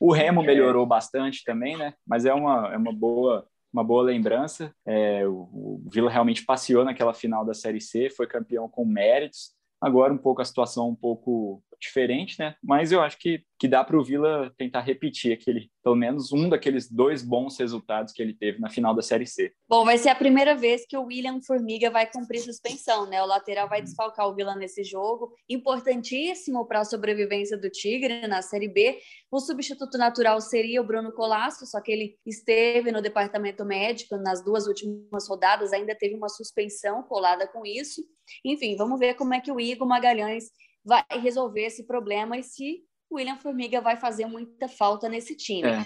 O 0.00 0.12
Remo 0.12 0.42
é. 0.42 0.46
melhorou 0.46 0.86
bastante 0.86 1.42
também, 1.44 1.76
né? 1.76 1.94
Mas 2.06 2.24
é 2.24 2.34
uma, 2.34 2.72
é 2.72 2.76
uma 2.76 2.92
boa 2.92 3.46
uma 3.74 3.82
boa 3.82 4.04
lembrança. 4.04 4.72
É, 4.86 5.26
o, 5.26 5.32
o 5.32 5.82
Vila 5.92 6.08
realmente 6.08 6.44
passeou 6.44 6.84
naquela 6.84 7.12
final 7.12 7.44
da 7.44 7.52
Série 7.52 7.80
C, 7.80 8.08
foi 8.08 8.26
campeão 8.26 8.68
com 8.68 8.84
méritos. 8.84 9.52
Agora 9.80 10.14
um 10.14 10.18
pouco 10.18 10.40
a 10.40 10.44
situação 10.44 10.88
um 10.88 10.94
pouco 10.94 11.60
diferente, 11.84 12.38
né? 12.38 12.54
Mas 12.62 12.92
eu 12.92 13.00
acho 13.00 13.18
que, 13.18 13.42
que 13.58 13.68
dá 13.68 13.84
para 13.84 13.98
o 13.98 14.04
Vila 14.04 14.52
tentar 14.56 14.80
repetir 14.80 15.32
aquele, 15.32 15.70
pelo 15.82 15.94
menos 15.94 16.32
um 16.32 16.48
daqueles 16.48 16.90
dois 16.90 17.22
bons 17.22 17.58
resultados 17.58 18.12
que 18.12 18.22
ele 18.22 18.34
teve 18.34 18.58
na 18.58 18.68
final 18.68 18.94
da 18.94 19.02
Série 19.02 19.26
C. 19.26 19.52
Bom, 19.68 19.84
vai 19.84 19.98
ser 19.98 20.08
a 20.08 20.14
primeira 20.14 20.54
vez 20.54 20.84
que 20.86 20.96
o 20.96 21.04
William 21.04 21.40
Formiga 21.40 21.90
vai 21.90 22.10
cumprir 22.10 22.40
suspensão, 22.40 23.06
né? 23.08 23.22
O 23.22 23.26
lateral 23.26 23.68
vai 23.68 23.82
desfalcar 23.82 24.28
o 24.28 24.34
Vila 24.34 24.54
nesse 24.54 24.82
jogo, 24.82 25.32
importantíssimo 25.48 26.66
para 26.66 26.80
a 26.80 26.84
sobrevivência 26.84 27.56
do 27.56 27.70
Tigre 27.70 28.26
na 28.26 28.42
Série 28.42 28.68
B. 28.68 28.98
O 29.30 29.40
substituto 29.40 29.98
natural 29.98 30.40
seria 30.40 30.80
o 30.80 30.86
Bruno 30.86 31.12
Colasso, 31.12 31.66
só 31.66 31.80
que 31.80 31.92
ele 31.92 32.16
esteve 32.24 32.90
no 32.90 33.02
departamento 33.02 33.64
médico 33.64 34.16
nas 34.16 34.44
duas 34.44 34.66
últimas 34.66 35.28
rodadas, 35.28 35.72
ainda 35.72 35.94
teve 35.94 36.14
uma 36.14 36.28
suspensão 36.28 37.02
colada 37.02 37.46
com 37.46 37.64
isso. 37.64 38.02
Enfim, 38.44 38.76
vamos 38.76 38.98
ver 38.98 39.14
como 39.14 39.34
é 39.34 39.40
que 39.40 39.52
o 39.52 39.60
Igor 39.60 39.86
Magalhães 39.86 40.50
vai 40.84 41.04
resolver 41.10 41.62
esse 41.62 41.86
problema 41.86 42.36
e 42.36 42.42
se 42.42 42.84
o 43.10 43.16
William 43.16 43.36
Formiga 43.36 43.80
vai 43.80 43.96
fazer 43.96 44.26
muita 44.26 44.68
falta 44.68 45.08
nesse 45.08 45.36
time. 45.36 45.68
É. 45.68 45.84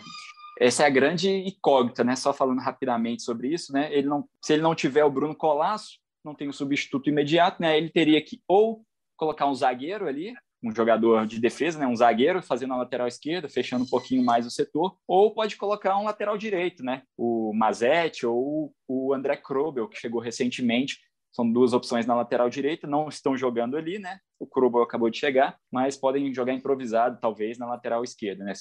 Essa 0.61 0.83
é 0.83 0.87
a 0.87 0.91
grande 0.91 1.31
incógnita, 1.31 2.03
né? 2.03 2.17
Só 2.17 2.33
falando 2.33 2.61
rapidamente 2.61 3.23
sobre 3.23 3.53
isso, 3.53 3.73
né? 3.73 3.93
Ele 3.93 4.09
não, 4.09 4.29
se 4.45 4.55
ele 4.55 4.63
não 4.63 4.75
tiver 4.75 5.05
o 5.05 5.11
Bruno 5.11 5.37
Colasso, 5.37 5.99
não 6.25 6.35
tem 6.35 6.49
um 6.49 6.53
substituto 6.53 7.09
imediato, 7.09 7.63
né? 7.63 7.77
Ele 7.77 7.91
teria 7.91 8.21
que 8.23 8.43
ou 8.49 8.85
colocar 9.17 9.47
um 9.47 9.55
zagueiro 9.55 10.07
ali, 10.07 10.35
um 10.63 10.75
jogador 10.75 11.27
de 11.27 11.41
defesa, 11.41 11.79
né, 11.79 11.87
um 11.87 11.95
zagueiro 11.95 12.43
fazendo 12.43 12.75
a 12.75 12.79
lateral 12.79 13.07
esquerda, 13.07 13.49
fechando 13.49 13.85
um 13.85 13.89
pouquinho 13.89 14.25
mais 14.25 14.47
o 14.47 14.51
setor, 14.51 14.97
ou 15.07 15.33
pode 15.33 15.57
colocar 15.57 15.97
um 15.99 16.05
lateral 16.05 16.37
direito, 16.37 16.83
né, 16.83 17.03
o 17.17 17.53
Mazetti 17.55 18.27
ou 18.27 18.73
o 18.89 19.15
André 19.15 19.37
Krobel, 19.37 19.89
que 19.89 19.99
chegou 19.99 20.21
recentemente, 20.21 21.01
são 21.33 21.51
duas 21.51 21.73
opções 21.73 22.07
na 22.07 22.15
lateral 22.15 22.49
direita, 22.49 22.87
não 22.87 23.09
estão 23.09 23.37
jogando 23.37 23.77
ali, 23.77 23.99
né? 23.99 24.19
O 24.39 24.47
Krubel 24.47 24.83
acabou 24.83 25.11
de 25.11 25.19
chegar, 25.19 25.59
mas 25.71 25.97
podem 25.97 26.33
jogar 26.33 26.53
improvisado, 26.53 27.19
talvez, 27.21 27.59
na 27.59 27.67
lateral 27.67 28.03
esquerda, 28.03 28.45
né? 28.45 28.53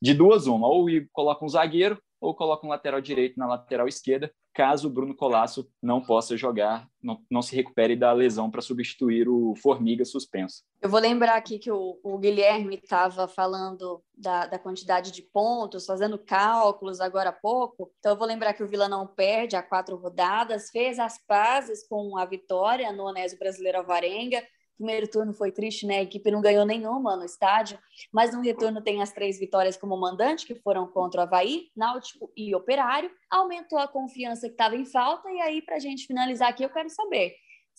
De 0.00 0.14
duas, 0.14 0.46
uma. 0.46 0.68
Ou 0.68 0.86
coloca 1.12 1.44
um 1.44 1.48
zagueiro, 1.48 2.00
ou 2.20 2.34
coloca 2.34 2.66
um 2.66 2.70
lateral 2.70 3.00
direito 3.00 3.38
na 3.38 3.46
lateral 3.46 3.88
esquerda, 3.88 4.32
caso 4.52 4.88
o 4.88 4.90
Bruno 4.90 5.14
Colasso 5.14 5.68
não 5.82 6.00
possa 6.02 6.36
jogar, 6.36 6.86
não, 7.02 7.24
não 7.30 7.40
se 7.40 7.54
recupere 7.54 7.96
da 7.96 8.12
lesão 8.12 8.50
para 8.50 8.60
substituir 8.60 9.28
o 9.28 9.54
Formiga 9.56 10.04
suspenso. 10.04 10.62
Eu 10.82 10.90
vou 10.90 11.00
lembrar 11.00 11.36
aqui 11.36 11.58
que 11.58 11.70
o, 11.70 11.98
o 12.02 12.18
Guilherme 12.18 12.78
estava 12.82 13.28
falando 13.28 14.02
da, 14.14 14.46
da, 14.46 14.58
quantidade 14.58 15.12
de 15.12 15.22
pontos, 15.22 15.86
fazendo 15.86 16.18
cálculos 16.18 17.00
agora 17.00 17.30
há 17.30 17.32
pouco. 17.32 17.92
Então, 17.98 18.12
eu 18.12 18.18
vou 18.18 18.26
lembrar 18.26 18.54
que 18.54 18.62
o 18.62 18.68
Vila 18.68 18.88
não 18.88 19.06
perde 19.06 19.56
há 19.56 19.62
quatro 19.62 19.96
rodadas, 19.96 20.70
fez 20.70 20.98
as 20.98 21.18
pazes 21.26 21.86
com 21.86 22.18
a 22.18 22.24
vitória 22.24 22.92
no 22.92 23.04
Onésio 23.04 23.38
Brasileiro 23.38 23.78
Alvarenga, 23.78 24.42
primeiro 24.80 25.06
turno 25.06 25.34
foi 25.34 25.52
triste, 25.52 25.86
né? 25.86 25.98
A 25.98 26.02
equipe 26.02 26.30
não 26.30 26.40
ganhou 26.40 26.64
nenhuma 26.64 27.14
no 27.14 27.24
estádio, 27.24 27.78
mas 28.10 28.34
no 28.34 28.40
retorno 28.40 28.80
tem 28.82 29.02
as 29.02 29.12
três 29.12 29.38
vitórias 29.38 29.76
como 29.76 29.94
mandante, 29.94 30.46
que 30.46 30.54
foram 30.54 30.86
contra 30.86 31.20
o 31.20 31.24
Havaí, 31.24 31.66
Náutico 31.76 32.32
e 32.34 32.54
Operário. 32.54 33.10
Aumentou 33.30 33.78
a 33.78 33.86
confiança 33.86 34.46
que 34.46 34.54
estava 34.54 34.74
em 34.74 34.86
falta, 34.86 35.30
e 35.30 35.38
aí, 35.42 35.60
para 35.60 35.76
a 35.76 35.78
gente 35.78 36.06
finalizar 36.06 36.48
aqui, 36.48 36.62
eu 36.62 36.70
quero 36.70 36.88
saber: 36.88 37.34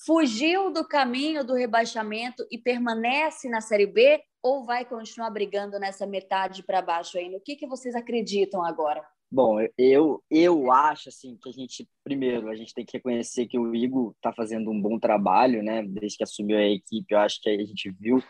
fugiu 0.05 0.71
do 0.71 0.87
caminho 0.87 1.43
do 1.43 1.55
rebaixamento 1.55 2.45
e 2.51 2.57
permanece 2.59 3.49
na 3.49 3.61
Série 3.61 3.87
B 3.87 4.21
ou 4.43 4.63
vai 4.63 4.85
continuar 4.85 5.31
brigando 5.31 5.79
nessa 5.79 6.05
metade 6.05 6.61
para 6.61 6.83
baixo 6.83 7.17
aí? 7.17 7.29
No 7.29 7.41
que, 7.41 7.55
que 7.55 7.65
vocês 7.65 7.95
acreditam 7.95 8.63
agora? 8.63 9.03
Bom, 9.31 9.59
eu, 9.77 10.21
eu 10.29 10.71
acho 10.73 11.07
assim 11.07 11.37
que 11.41 11.47
a 11.47 11.53
gente, 11.53 11.87
primeiro, 12.03 12.49
a 12.49 12.55
gente 12.55 12.73
tem 12.73 12.85
que 12.85 12.97
reconhecer 12.97 13.47
que 13.47 13.57
o 13.57 13.73
Igor 13.73 14.11
está 14.17 14.33
fazendo 14.33 14.69
um 14.69 14.81
bom 14.81 14.99
trabalho, 14.99 15.63
né? 15.63 15.81
Desde 15.83 16.17
que 16.17 16.23
assumiu 16.23 16.57
a 16.57 16.63
equipe, 16.63 17.13
eu 17.13 17.19
acho 17.19 17.39
que 17.41 17.49
a 17.49 17.65
gente 17.65 17.89
viu 17.91 18.21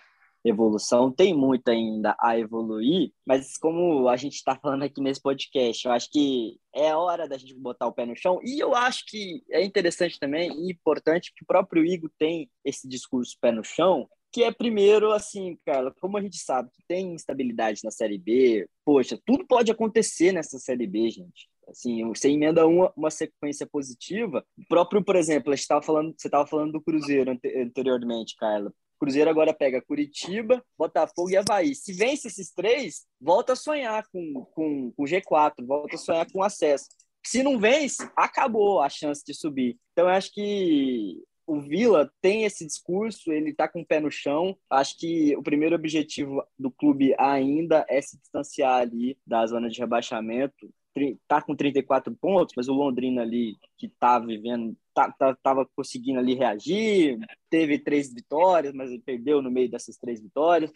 evolução. 0.45 1.11
Tem 1.11 1.33
muito 1.33 1.69
ainda 1.69 2.15
a 2.19 2.37
evoluir, 2.37 3.11
mas 3.25 3.57
como 3.57 4.07
a 4.09 4.15
gente 4.15 4.35
está 4.35 4.55
falando 4.55 4.83
aqui 4.83 5.01
nesse 5.01 5.21
podcast, 5.21 5.87
eu 5.87 5.91
acho 5.91 6.09
que 6.11 6.59
é 6.73 6.95
hora 6.95 7.27
da 7.27 7.37
gente 7.37 7.55
botar 7.55 7.87
o 7.87 7.93
pé 7.93 8.05
no 8.05 8.15
chão. 8.15 8.39
E 8.43 8.59
eu 8.59 8.75
acho 8.75 9.03
que 9.07 9.43
é 9.49 9.63
interessante 9.63 10.19
também 10.19 10.51
e 10.51 10.71
importante 10.71 11.33
que 11.35 11.43
o 11.43 11.47
próprio 11.47 11.83
Igor 11.83 12.11
tem 12.19 12.47
esse 12.63 12.87
discurso 12.87 13.37
pé 13.41 13.51
no 13.51 13.63
chão, 13.63 14.07
que 14.31 14.43
é 14.43 14.51
primeiro, 14.51 15.11
assim, 15.11 15.57
cara, 15.65 15.93
como 15.99 16.17
a 16.17 16.21
gente 16.21 16.37
sabe 16.37 16.69
que 16.71 16.81
tem 16.87 17.13
instabilidade 17.13 17.81
na 17.83 17.91
Série 17.91 18.17
B, 18.17 18.67
poxa, 18.85 19.19
tudo 19.25 19.45
pode 19.45 19.71
acontecer 19.71 20.31
nessa 20.31 20.57
Série 20.57 20.87
B, 20.87 21.09
gente. 21.09 21.49
Assim, 21.67 22.05
você 22.07 22.29
emenda 22.29 22.65
uma, 22.65 22.91
uma 22.95 23.11
sequência 23.11 23.65
positiva. 23.65 24.45
O 24.57 24.67
próprio, 24.67 25.03
por 25.03 25.15
exemplo, 25.15 25.53
estava 25.53 25.81
falando, 25.81 26.13
você 26.17 26.27
estava 26.27 26.47
falando 26.47 26.73
do 26.73 26.81
Cruzeiro 26.81 27.31
anteriormente, 27.57 28.35
Carla. 28.37 28.73
Cruzeiro 28.99 29.29
agora 29.29 29.53
pega 29.53 29.81
Curitiba, 29.81 30.63
Botafogo 30.77 31.31
e 31.31 31.37
Havaí. 31.37 31.73
Se 31.73 31.91
vence 31.91 32.27
esses 32.27 32.51
três, 32.51 33.05
volta 33.19 33.53
a 33.53 33.55
sonhar 33.55 34.05
com, 34.11 34.45
com, 34.53 34.91
com 34.91 35.03
G4, 35.03 35.65
volta 35.65 35.95
a 35.95 35.99
sonhar 35.99 36.31
com 36.31 36.43
acesso. 36.43 36.85
Se 37.25 37.41
não 37.41 37.59
vence, 37.59 38.07
acabou 38.15 38.81
a 38.81 38.89
chance 38.89 39.23
de 39.25 39.33
subir. 39.33 39.77
Então, 39.91 40.05
eu 40.05 40.13
acho 40.13 40.31
que 40.31 41.17
o 41.51 41.59
Vila 41.59 42.09
tem 42.21 42.45
esse 42.45 42.65
discurso, 42.65 43.29
ele 43.29 43.49
está 43.49 43.67
com 43.67 43.81
o 43.81 43.85
pé 43.85 43.99
no 43.99 44.09
chão. 44.09 44.57
Acho 44.69 44.97
que 44.97 45.35
o 45.35 45.43
primeiro 45.43 45.75
objetivo 45.75 46.41
do 46.57 46.71
clube 46.71 47.13
ainda 47.19 47.85
é 47.89 48.01
se 48.01 48.17
distanciar 48.17 48.79
ali 48.79 49.17
da 49.27 49.45
zona 49.45 49.69
de 49.69 49.77
rebaixamento. 49.77 50.73
Tá 51.27 51.41
com 51.41 51.53
34 51.53 52.15
pontos, 52.15 52.53
mas 52.55 52.69
o 52.69 52.73
Londrina 52.73 53.21
ali 53.21 53.57
que 53.77 53.89
tá 53.89 54.17
vivendo, 54.17 54.77
tá, 54.93 55.11
tá, 55.11 55.35
tava 55.43 55.67
conseguindo 55.75 56.19
ali 56.19 56.35
reagir, 56.35 57.19
teve 57.49 57.77
três 57.77 58.13
vitórias, 58.13 58.73
mas 58.73 58.89
ele 58.89 59.01
perdeu 59.01 59.41
no 59.41 59.51
meio 59.51 59.69
dessas 59.69 59.97
três 59.97 60.21
vitórias. 60.21 60.71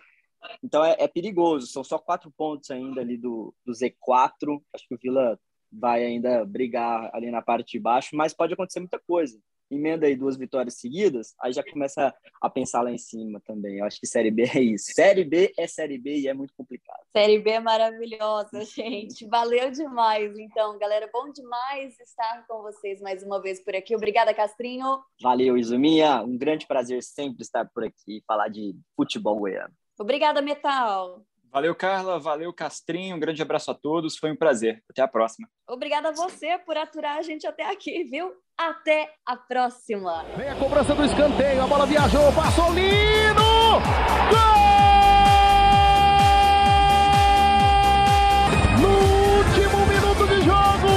Então 0.61 0.83
é, 0.83 0.97
é 0.99 1.07
perigoso, 1.07 1.67
são 1.67 1.85
só 1.85 1.97
quatro 1.97 2.29
pontos 2.35 2.69
ainda 2.69 2.99
ali 2.99 3.15
do, 3.17 3.55
do 3.65 3.71
Z4. 3.71 4.61
Acho 4.73 4.87
que 4.89 4.95
o 4.95 4.99
Vila 5.01 5.39
vai 5.71 6.03
ainda 6.03 6.43
brigar 6.43 7.09
ali 7.13 7.31
na 7.31 7.41
parte 7.41 7.71
de 7.71 7.79
baixo, 7.79 8.13
mas 8.13 8.33
pode 8.33 8.53
acontecer 8.53 8.81
muita 8.81 8.99
coisa 8.99 9.39
emenda 9.69 10.05
aí 10.05 10.15
duas 10.15 10.37
vitórias 10.37 10.75
seguidas, 10.75 11.33
aí 11.41 11.51
já 11.51 11.63
começa 11.63 12.13
a 12.41 12.49
pensar 12.49 12.81
lá 12.81 12.91
em 12.91 12.97
cima 12.97 13.41
também. 13.45 13.79
Eu 13.79 13.85
acho 13.85 13.99
que 13.99 14.07
Série 14.07 14.31
B 14.31 14.43
é 14.43 14.59
isso. 14.61 14.91
Série 14.93 15.23
B 15.23 15.53
é 15.57 15.67
Série 15.67 15.97
B 15.97 16.19
e 16.19 16.27
é 16.27 16.33
muito 16.33 16.53
complicado. 16.55 16.99
Série 17.11 17.39
B 17.39 17.51
é 17.51 17.59
maravilhosa, 17.59 18.63
gente. 18.65 19.25
Valeu 19.27 19.71
demais. 19.71 20.37
Então, 20.37 20.77
galera, 20.77 21.09
bom 21.11 21.31
demais 21.31 21.99
estar 21.99 22.45
com 22.47 22.61
vocês 22.61 23.01
mais 23.01 23.23
uma 23.23 23.41
vez 23.41 23.63
por 23.63 23.75
aqui. 23.75 23.95
Obrigada, 23.95 24.33
Castrinho. 24.33 24.99
Valeu, 25.21 25.57
Izuminha. 25.57 26.23
Um 26.23 26.37
grande 26.37 26.67
prazer 26.67 27.01
sempre 27.03 27.41
estar 27.41 27.65
por 27.73 27.83
aqui 27.83 28.17
e 28.17 28.23
falar 28.27 28.49
de 28.49 28.75
futebol 28.95 29.37
goiano. 29.37 29.73
Obrigada, 29.97 30.41
Metal. 30.41 31.25
Valeu, 31.55 31.73
Carla. 31.73 32.19
Valeu, 32.19 32.51
Castrinho. 32.51 33.15
Um 33.15 33.19
grande 33.19 33.41
abraço 33.41 33.71
a 33.71 33.73
todos. 33.73 34.17
Foi 34.17 34.29
um 34.29 34.35
prazer. 34.35 34.83
Até 34.89 35.01
a 35.01 35.07
próxima. 35.07 35.47
Obrigada 35.69 36.09
a 36.09 36.11
você 36.11 36.57
por 36.65 36.75
aturar 36.75 37.15
a 37.17 37.21
gente 37.21 37.47
até 37.47 37.71
aqui, 37.71 38.03
viu? 38.03 38.29
Até 38.57 39.09
a 39.25 39.37
próxima. 39.37 40.25
Vem 40.35 40.49
a 40.49 40.55
cobrança 40.55 40.93
do 40.93 41.05
escanteio. 41.05 41.63
A 41.63 41.67
bola 41.67 41.85
viajou. 41.85 42.29
Passou 42.33 42.73
lindo! 42.73 43.41
Gol! 44.31 44.65
No 48.81 48.89
último 49.37 49.85
minuto 49.87 50.27
de 50.27 50.41
jogo, 50.41 50.91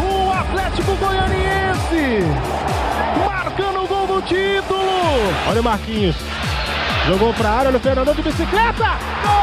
o 0.00 0.32
Atlético 0.32 0.96
Goianiense 0.96 2.24
marcando 3.26 3.84
o 3.84 3.86
gol 3.86 4.06
do 4.06 4.22
título. 4.22 4.80
Olha 5.50 5.60
o 5.60 5.64
Marquinhos. 5.64 6.16
Jogou 7.06 7.34
para 7.34 7.48
a 7.50 7.52
área, 7.52 7.68
olha 7.68 7.76
o 7.76 7.80
Fernandão 7.80 8.14
de 8.14 8.22
bicicleta. 8.22 8.86
Gol! 9.22 9.39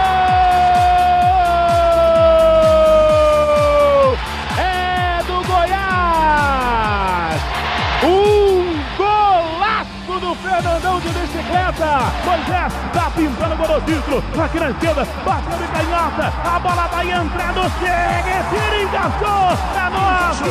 Fernandão 10.57 10.99
de 10.99 11.09
bicicleta. 11.09 11.99
Moisés 12.25 12.73
tá 12.91 13.11
pintando 13.15 13.53
o 13.61 13.81
título. 13.81 14.23
Aqui 14.43 14.59
na 14.59 14.71
esquerda, 14.71 15.07
bateu 15.23 15.57
de 15.57 15.67
canhota. 15.67 16.33
A 16.43 16.59
bola 16.59 16.87
vai 16.87 17.11
entrando, 17.11 17.61
chega, 17.77 18.43
tira, 18.49 18.81
encaixou. 18.81 19.53
É 19.77 19.89
nosso, 19.93 20.45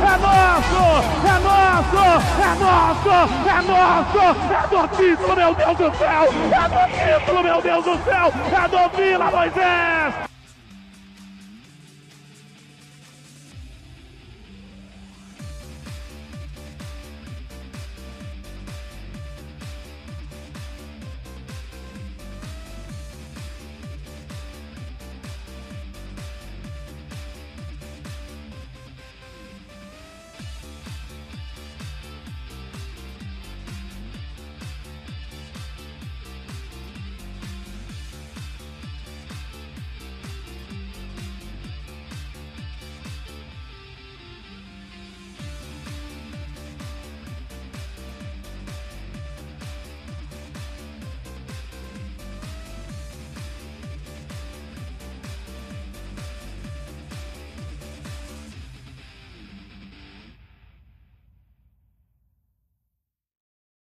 é 0.00 0.16
nosso, 0.16 0.82
é 1.28 1.38
nosso, 1.38 2.02
é 2.40 2.54
nosso, 2.62 3.10
é 3.46 3.62
nosso. 3.62 4.22
É 4.52 4.66
do 4.68 4.88
título, 4.96 5.36
meu 5.36 5.54
Deus 5.54 5.76
do 5.76 5.98
céu. 5.98 6.24
É 6.50 6.68
do 6.68 7.20
título, 7.20 7.42
meu 7.42 7.60
Deus 7.60 7.84
do 7.84 8.04
céu. 8.04 8.32
É 8.52 8.68
do 8.68 8.96
Vila 8.96 9.30
Moisés. 9.30 10.31